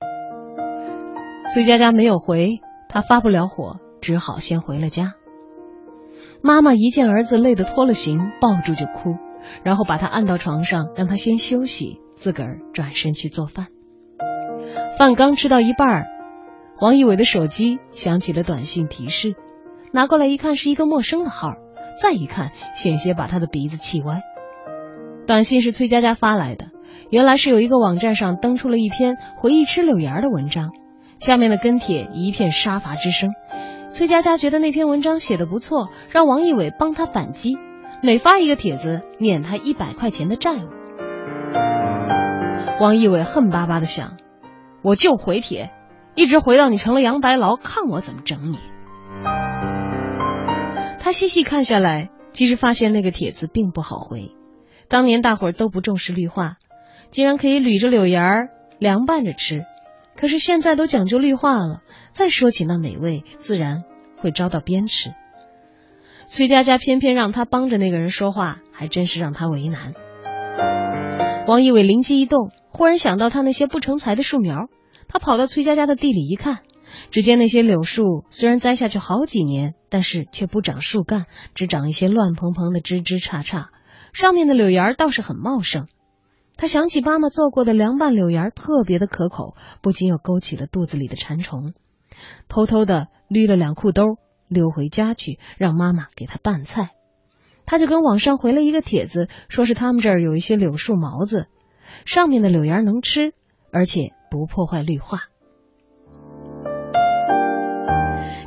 [1.55, 2.59] 崔佳佳没有回，
[2.97, 5.13] 他发不了火，只好先回了家。
[6.41, 9.19] 妈妈一见儿子累得脱了形，抱住就哭，
[9.63, 13.67] 然后把他按到床上，让他先休息，自个儿转身去做饭。
[14.97, 16.07] 饭刚吃到一半，
[16.81, 19.35] 王一伟的手机响起了短信提示，
[19.93, 21.53] 拿过来一看是一个陌生的号，
[22.03, 24.23] 再一看险些把他的鼻子气歪。
[25.27, 26.69] 短信是崔佳佳发来的，
[27.11, 30.71] 原来是有一个网站上登出了一篇回忆吃柳芽的文章，
[31.19, 33.31] 下面的跟帖一片杀伐之声。
[33.89, 37.57] 崔佳佳觉得那篇文章写的不错，让王一伟帮他反击，
[38.03, 40.69] 每发一个帖子免他一百块钱的债务。
[42.81, 44.19] 王一伟恨巴巴的想。
[44.83, 45.73] 我就回帖，
[46.15, 48.59] 一直回到你成了杨白劳，看我怎么整你。
[51.01, 54.37] 他细细看下来，其实发现那个帖子并不好回。
[54.89, 56.59] 当年大伙都不重视绿化，
[57.11, 58.49] 竟然可以捋着柳芽儿
[58.79, 59.65] 凉拌着吃。
[60.17, 61.83] 可是现在都讲究绿化了，
[62.13, 63.85] 再说起那美味，自然
[64.17, 65.13] 会遭到鞭笞。
[66.27, 69.95] 崔佳佳偏偏让他帮着那个人说话，还真是让他为难。
[71.47, 74.69] 王一伟灵机一动，忽然想到他那些不成材的树苗。
[75.07, 76.61] 他跑到崔佳佳的地里一看，
[77.11, 83.67] 只见那些柳树虽然栽下去好几年，但是却不长树干，只长一些乱蓬蓬的枝枝杈杈，
[84.13, 85.87] 上面的柳芽倒是很茂盛。
[86.57, 91.73] 他想起妈妈做过的凉拌柳芽特别的可口，不禁又勾起了肚子里的馋虫，
[92.49, 94.17] 偷偷的捋了两裤兜，
[94.49, 96.91] 溜回家去让妈妈给他拌菜。
[97.65, 101.47] 他就跟网上回了一个帖子，说是他们这儿有一些柳树毛子，
[102.05, 103.33] 上面的柳芽能吃，
[103.73, 104.11] 而且。
[104.29, 105.21] 不破坏绿化。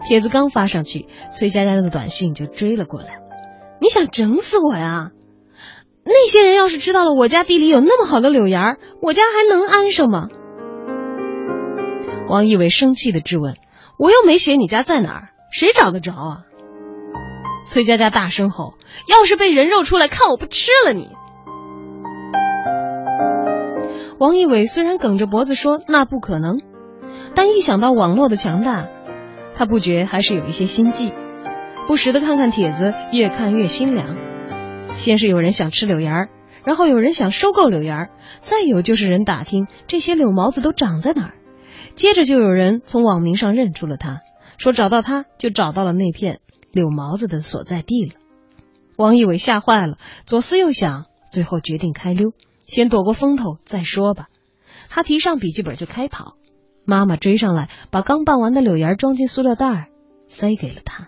[0.05, 3.21] 帖子刚发上去，崔佳佳的短信就追了过来。
[3.79, 5.13] 你想整死我呀？
[6.11, 10.27] 那些人要是知道了我家地里有那么好的柳芽儿，我家还能安生吗？
[12.27, 13.53] 王一伟生气的质问
[13.99, 16.45] ：“我又没写你家在哪儿，谁找得着啊？”
[17.69, 18.73] 崔佳佳大声吼
[19.07, 21.09] ：“要是被人肉出来，看我不吃了你！”
[24.19, 26.57] 王一伟虽然梗着脖子说那不可能，
[27.35, 28.87] 但一想到网络的强大，
[29.53, 31.13] 他不觉还是有一些心悸，
[31.87, 34.15] 不时的看看帖子，越看越心凉。
[34.99, 36.29] 先是有人想吃柳芽儿，
[36.65, 38.09] 然后有人想收购柳芽儿，
[38.41, 41.33] 再有就是人打听这些柳毛子都长在哪儿，
[41.95, 44.19] 接着就有人从网名上认出了他，
[44.57, 46.41] 说找到他就找到了那片
[46.73, 48.15] 柳毛子的所在地了。
[48.97, 52.33] 王一伟吓坏了，左思右想，最后决定开溜，
[52.65, 54.27] 先躲过风头再说吧。
[54.89, 56.35] 他提上笔记本就开跑，
[56.83, 59.87] 妈妈追上来，把刚拌完的柳芽装进塑料袋儿，
[60.27, 61.07] 塞给了他。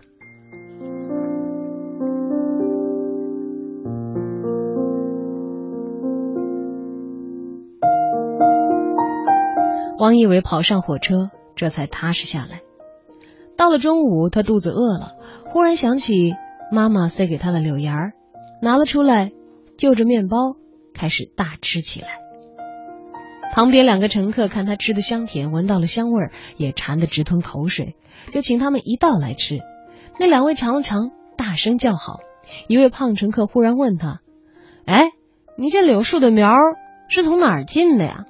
[10.02, 12.62] 王一伟跑上火车，这才踏实下来。
[13.56, 15.12] 到了中午，他肚子饿了，
[15.46, 16.34] 忽然想起
[16.72, 18.14] 妈妈塞给他的柳芽儿，
[18.64, 19.32] 拿了出来，
[19.78, 20.56] 就着面包
[20.96, 22.08] 开始大吃起来。
[23.52, 27.96] 旁边两个乘客看他吃的香甜，闻到了香味儿，也馋得直吞口水，
[28.32, 29.60] 就请他们一道来吃。
[30.18, 32.22] 那两位尝了尝，大声叫好。
[32.68, 34.22] 一位胖乘客忽然问他
[34.84, 35.12] ：“哎，
[35.60, 36.56] 你这柳树的苗
[37.08, 38.26] 是从哪儿进的呀？”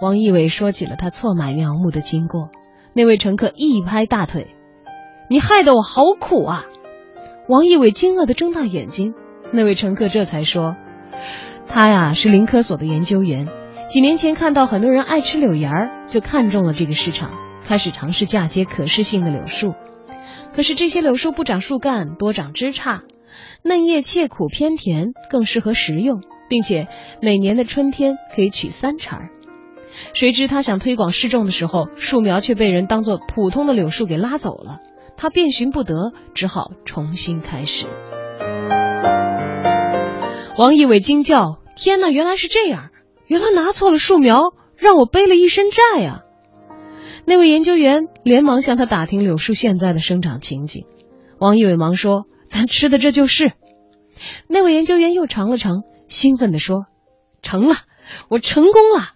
[0.00, 2.50] 王一伟说起了他错买苗木的经过。
[2.92, 4.54] 那位乘客一拍大腿
[5.28, 6.64] ：“你害得我好苦啊！”
[7.48, 9.14] 王一伟惊愕的睁大眼睛。
[9.52, 10.76] 那位乘客这才说
[11.66, 13.48] ：“他呀是林科所的研究员。”
[13.86, 17.32] 几年前看到很多人爱吃柳芽儿，就看中了这个市场，
[17.64, 19.74] 开始尝试嫁接可食性的柳树。
[20.54, 23.02] 可是这些柳树不长树干，多长枝杈，
[23.62, 26.88] 嫩叶切苦偏甜，更适合食用，并且
[27.20, 29.28] 每年的春天可以取三茬。
[30.12, 34.80] 谁知他想推广试种的时候，树苗却被人当作普通的柳树给拉走了。
[35.16, 37.86] 他遍寻不得，只好重新开始。
[40.58, 42.90] 王一伟惊叫：“天哪，原来是这样！”
[43.26, 46.22] 原来拿错了树苗，让我背了一身债呀！
[47.24, 50.84] 那位研究员连忙向他打听柳树现在的生长情景。
[51.38, 53.52] 王一伟忙说：“咱吃的这就是。”
[54.46, 56.84] 那位研究员又尝了尝，兴奋地说
[57.40, 57.76] ：“成了，
[58.28, 59.13] 我成功了！”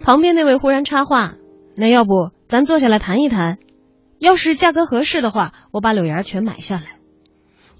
[0.00, 1.34] 旁边那位忽然插话
[1.76, 3.58] ：“那要不咱坐下来谈一谈？
[4.18, 6.98] 要是价格合适的话，我把柳芽全买下来。”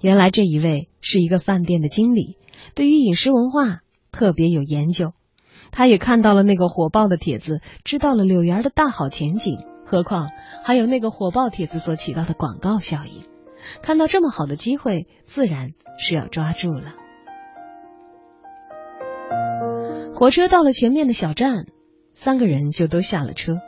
[0.01, 2.37] 原来这一位是一个饭店的经理，
[2.73, 3.79] 对于饮食文化。
[4.11, 5.13] 特别有研究，
[5.71, 9.59] 他也看到了那个火爆的帖子，知道了柳园的大好前景。
[9.85, 10.27] 何况
[10.65, 13.23] 还有那个火爆帖子所起到的广告效应，
[13.81, 16.93] 看到这么好的机会，自然是要抓住了。
[20.13, 21.67] 火车到了前面的小站，
[22.23, 23.61] 三个人就都下了车，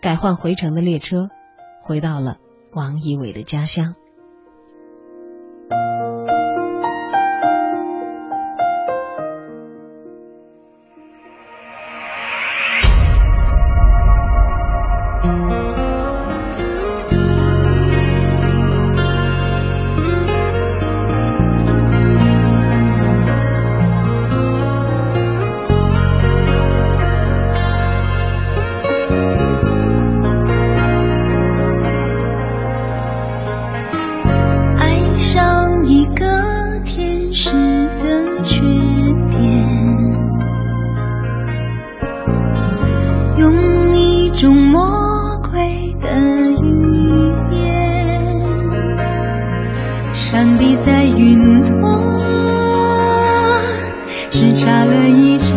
[0.00, 1.30] 改换回程的列车，
[1.80, 2.38] 回到了
[2.72, 3.94] 王一伟的家乡。
[50.44, 52.02] 闪避在云端，
[54.30, 55.54] 只眨了一眨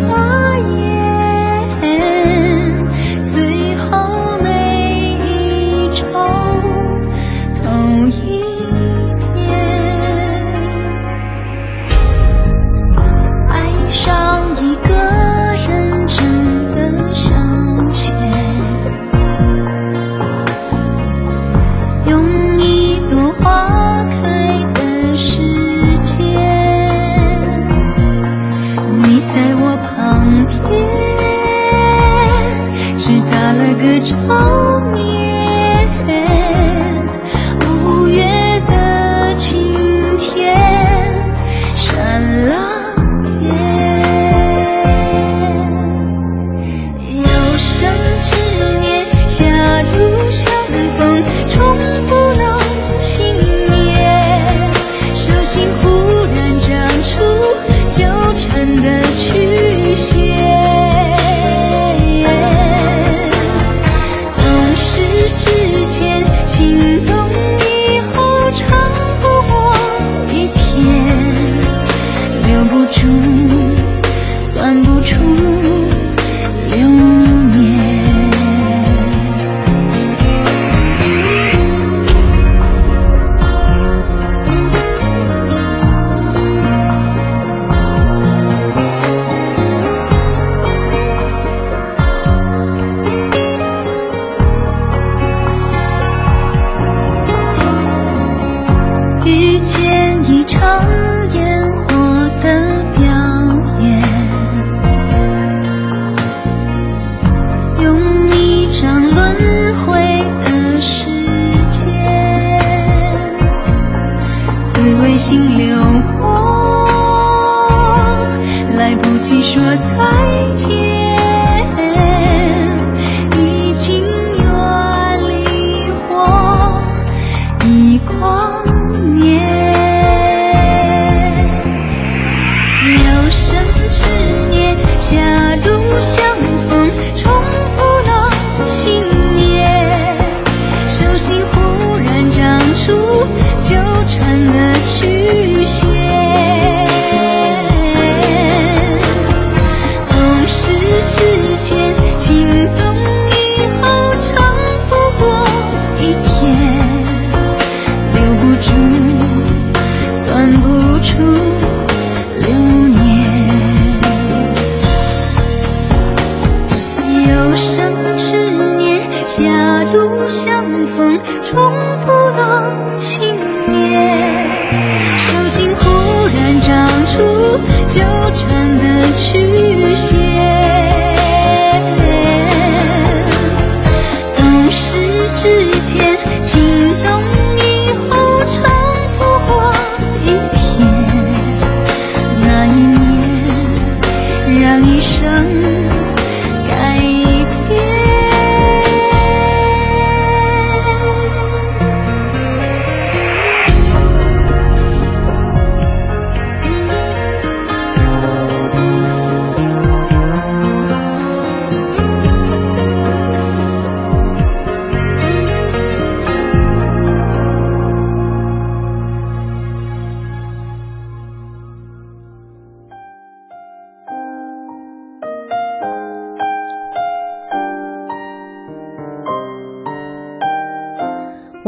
[0.56, 0.97] 眼，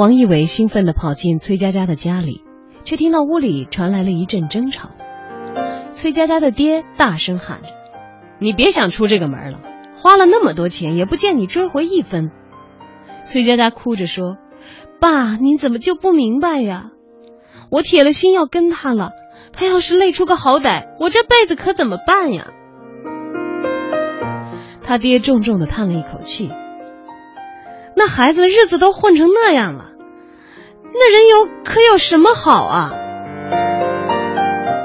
[0.01, 2.43] 王一伟兴奋地跑进崔佳佳的家里，
[2.85, 4.89] 却听到屋里传来了一阵争吵。
[5.93, 7.69] 崔佳佳的爹大声喊着
[8.41, 9.61] ：“你别想出这个门了，
[9.97, 12.31] 花了那么多钱，也不见你追回一分。”
[13.25, 14.39] 崔佳佳哭着说
[15.03, 16.93] ：“爸，你怎么就不明白呀？
[17.71, 19.11] 我铁了心要跟他了，
[19.53, 22.47] 他要是累出个好歹，我这辈子可怎么办呀？”
[24.81, 26.51] 他爹重重的叹了一口气。
[27.95, 29.90] 那孩子日子都混成那样了，
[30.93, 32.93] 那人有可有什么好啊？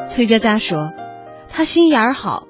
[0.07, 0.91] 崔佳佳说
[1.49, 2.47] ：“他心眼儿好，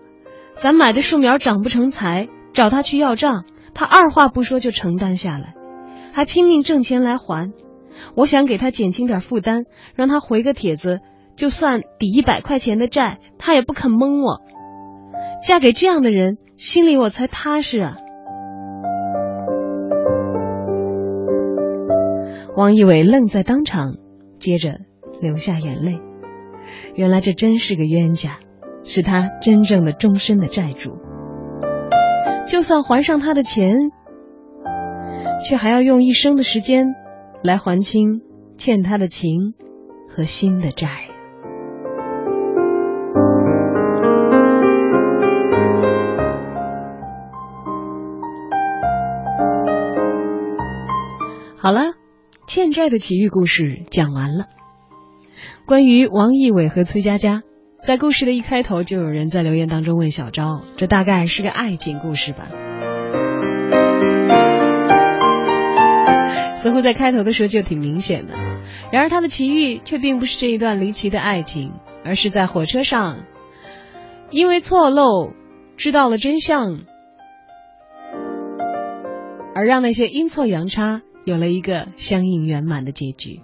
[0.53, 5.56] 咱买的树苗长不成材，找他去要账，他二话不说就承担下来，
[6.14, 7.53] 还拼命挣钱来还。
[8.15, 9.64] 我想给他减轻点负担，
[9.95, 10.99] 让他回个帖子，
[11.36, 14.41] 就算抵一百块钱的债，他也不肯蒙我。
[15.41, 17.98] 嫁给这样的人，心里我才踏实啊。”
[22.56, 23.98] 王一伟愣在当场，
[24.40, 24.80] 接着
[25.19, 25.99] 流下眼泪。
[26.95, 28.40] 原来这真是个冤家，
[28.82, 30.98] 是他真正的终身的债主。
[32.48, 33.76] 就算还上他的钱，
[35.45, 36.95] 却还要用一生的时间
[37.44, 38.22] 来还清
[38.57, 39.53] 欠他的情
[40.07, 40.88] 和心的债。
[51.57, 52.05] 好了。
[52.48, 54.46] 欠债的奇遇故事讲完了。
[55.66, 57.42] 关于王一伟和崔佳佳，
[57.82, 62.50] 在故事的一开头就有人在留言当中问小昭：“这大概是个爱情故事吧？”
[66.54, 68.34] 似乎在开头的时候就挺明显的。
[68.92, 71.74] 然而他的奇遇却并不是这一段离奇的爱情，
[72.04, 73.24] 而是在火车上，
[74.30, 75.34] 因为错漏
[75.78, 76.80] 知道了真相，
[79.56, 81.02] 而让那些阴错阳差。
[81.26, 83.41] 有了一个相应圆满的结局，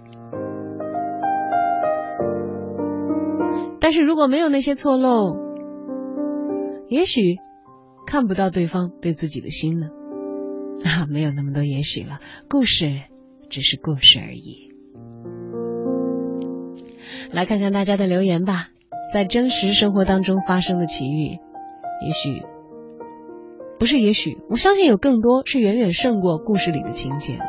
[3.80, 5.36] 但是如果没有那些错漏，
[6.86, 7.38] 也许
[8.06, 9.88] 看不到对方对自己的心呢？
[10.84, 12.86] 啊，没有那么多也许了，故事
[13.50, 14.70] 只是故事而已。
[17.32, 18.68] 来看看大家的留言吧，
[19.12, 21.38] 在真实生活当中发生的奇遇，
[22.06, 22.42] 也许
[23.80, 27.44] 不是，也许我相信有更多是远远胜过故事里的情节的。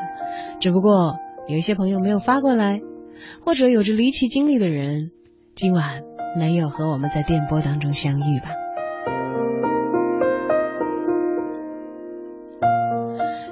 [0.60, 2.81] 只不过有一些朋友没有发过来，
[3.43, 5.11] 或者有着离奇经历的人，
[5.55, 6.03] 今晚
[6.39, 8.49] 没有和我们在电波当中相遇吧。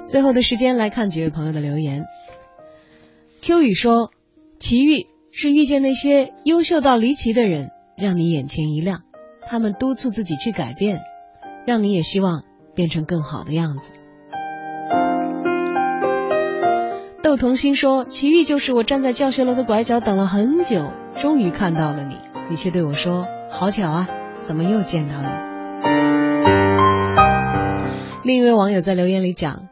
[0.04, 2.04] 最后的时间来看几位朋友的留言。
[3.40, 4.10] Q 宇说
[4.60, 9.02] ：“奇遇是遇见那些优秀到离奇的人，让你眼前一亮，
[9.46, 11.00] 他们督促自己去改变，
[11.66, 12.44] 让你也希望
[12.74, 13.92] 变成更好的样子。”
[17.22, 22.16] 窦童心说：“奇遇就是我站在教学楼的拐角等了很久，终于看到了你，
[22.50, 24.08] 你却对我说：‘好巧啊，
[24.40, 25.28] 怎么又见到你？’
[28.24, 29.68] 另一位网友在留言里讲，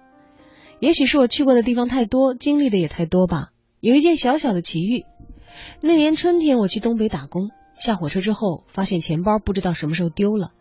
[0.78, 3.48] 也许是我去过的地方太多，经历的也太多吧。
[3.81, 5.05] 有一件小小的奇遇，
[5.81, 7.51] 那年春天我去东北打工，
[7.81, 10.52] 下火车之后发现钱包不知道什么时候丢了，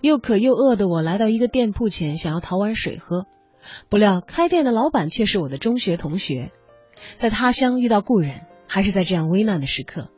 [0.00, 3.26] 又渴又饿的我来到一个店铺前，想要讨碗水喝，
[3.88, 6.50] 不料开店的老板却是我的中学同学。
[7.16, 10.10] 在他乡遇到故人，还是在这样危难的时刻，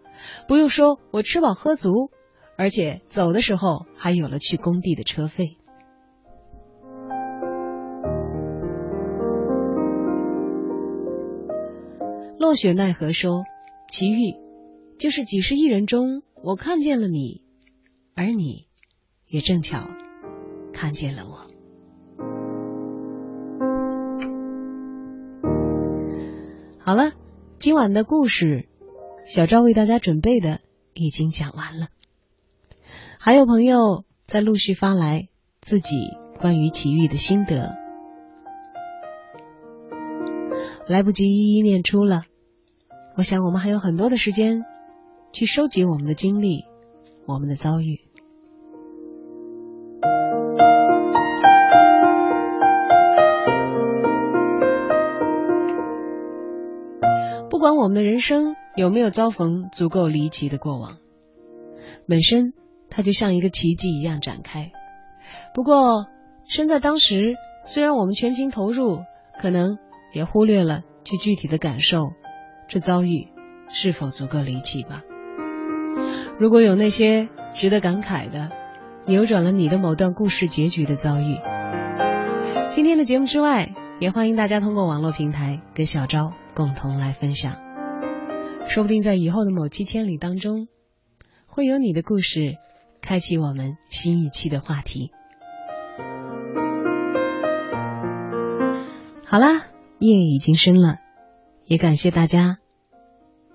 [0.49, 2.11] 不用说，我吃饱喝足，
[2.57, 5.57] 而且走的时候还有了去工地的车费。
[12.39, 13.45] 落雪奈何说
[13.91, 14.35] ：“奇遇，
[14.99, 17.43] 就是几十亿人中，我看见了你，
[18.15, 18.67] 而你，
[19.27, 19.89] 也正巧
[20.75, 21.47] 看见了我。”
[26.87, 27.13] 好了，
[27.59, 28.69] 今晚的故事，
[29.25, 30.61] 小赵为大家准备的
[30.93, 31.89] 已经讲完了。
[33.19, 35.31] 还有朋友在陆续发来
[35.63, 35.97] 自己
[36.39, 37.75] 关于奇遇的心得，
[40.87, 42.25] 来不及一一念出了。
[43.17, 44.63] 我想我们还有很多的时间
[45.33, 46.67] 去收集我们的经历，
[47.27, 48.03] 我们的遭遇。
[57.65, 60.99] 不管我们的人生有没有遭逢足够离奇的过往，
[62.07, 62.53] 本身
[62.91, 64.71] 它就像一个奇迹一样展开。
[65.55, 66.05] 不过，
[66.47, 68.99] 身在当时，虽然我们全情投入，
[69.41, 69.79] 可能
[70.13, 72.13] 也忽略了去具体的感受
[72.69, 73.29] 这遭遇
[73.71, 75.01] 是否足够离奇吧。
[76.39, 78.51] 如果有那些值得感慨的，
[79.07, 81.39] 扭转了你的某段故事结局的遭遇，
[82.69, 87.55] 今天的节目之外，也欢迎大家通过网络平台跟小昭共同来分享。
[88.67, 90.69] 说不定在以后的某期千里当中，
[91.47, 92.57] 会有你的故事
[93.03, 95.11] 开启我们新一期的话题。
[99.27, 99.67] 好啦，
[99.99, 100.99] 夜已经深了，
[101.67, 102.59] 也感谢大家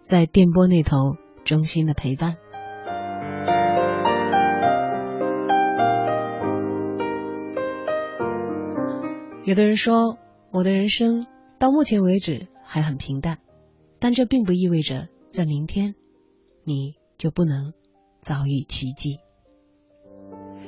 [0.07, 1.15] 在电波那头
[1.45, 2.37] 衷心的陪伴。
[9.45, 10.17] 有的人说，
[10.51, 11.25] 我的人生
[11.57, 13.39] 到目前为止还很平淡，
[13.97, 15.95] 但这并不意味着在明天
[16.63, 17.73] 你就不能
[18.21, 19.17] 遭遇奇迹。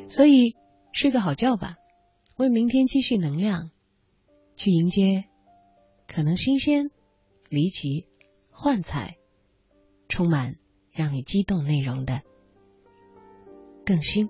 [0.08, 0.56] 所以
[0.94, 1.76] 睡个好觉吧，
[2.38, 3.70] 为明天积蓄能量，
[4.56, 5.26] 去迎接
[6.08, 6.90] 可能新鲜、
[7.50, 8.08] 离奇、
[8.50, 9.18] 幻彩、
[10.10, 10.56] 充满
[10.92, 12.24] 让你激动内容的
[13.86, 14.28] 更新、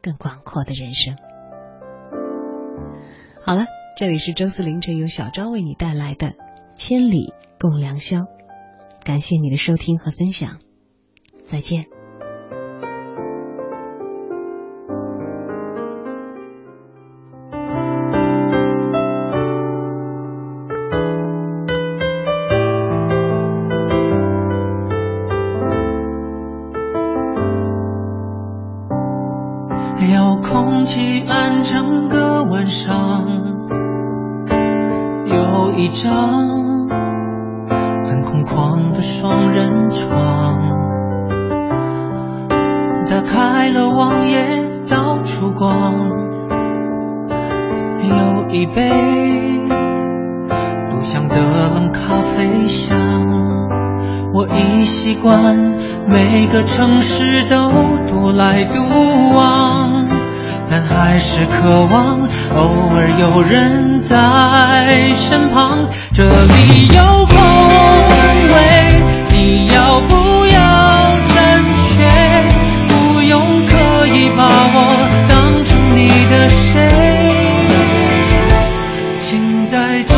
[0.00, 1.14] 更广阔的人生。
[3.42, 3.66] 好了。
[3.94, 6.28] 这里是周四凌晨由小昭为你带来的
[6.76, 8.20] 《千里共良宵》，
[9.04, 10.60] 感谢你的收听和分享，
[11.46, 11.91] 再见。
[79.72, 80.11] 在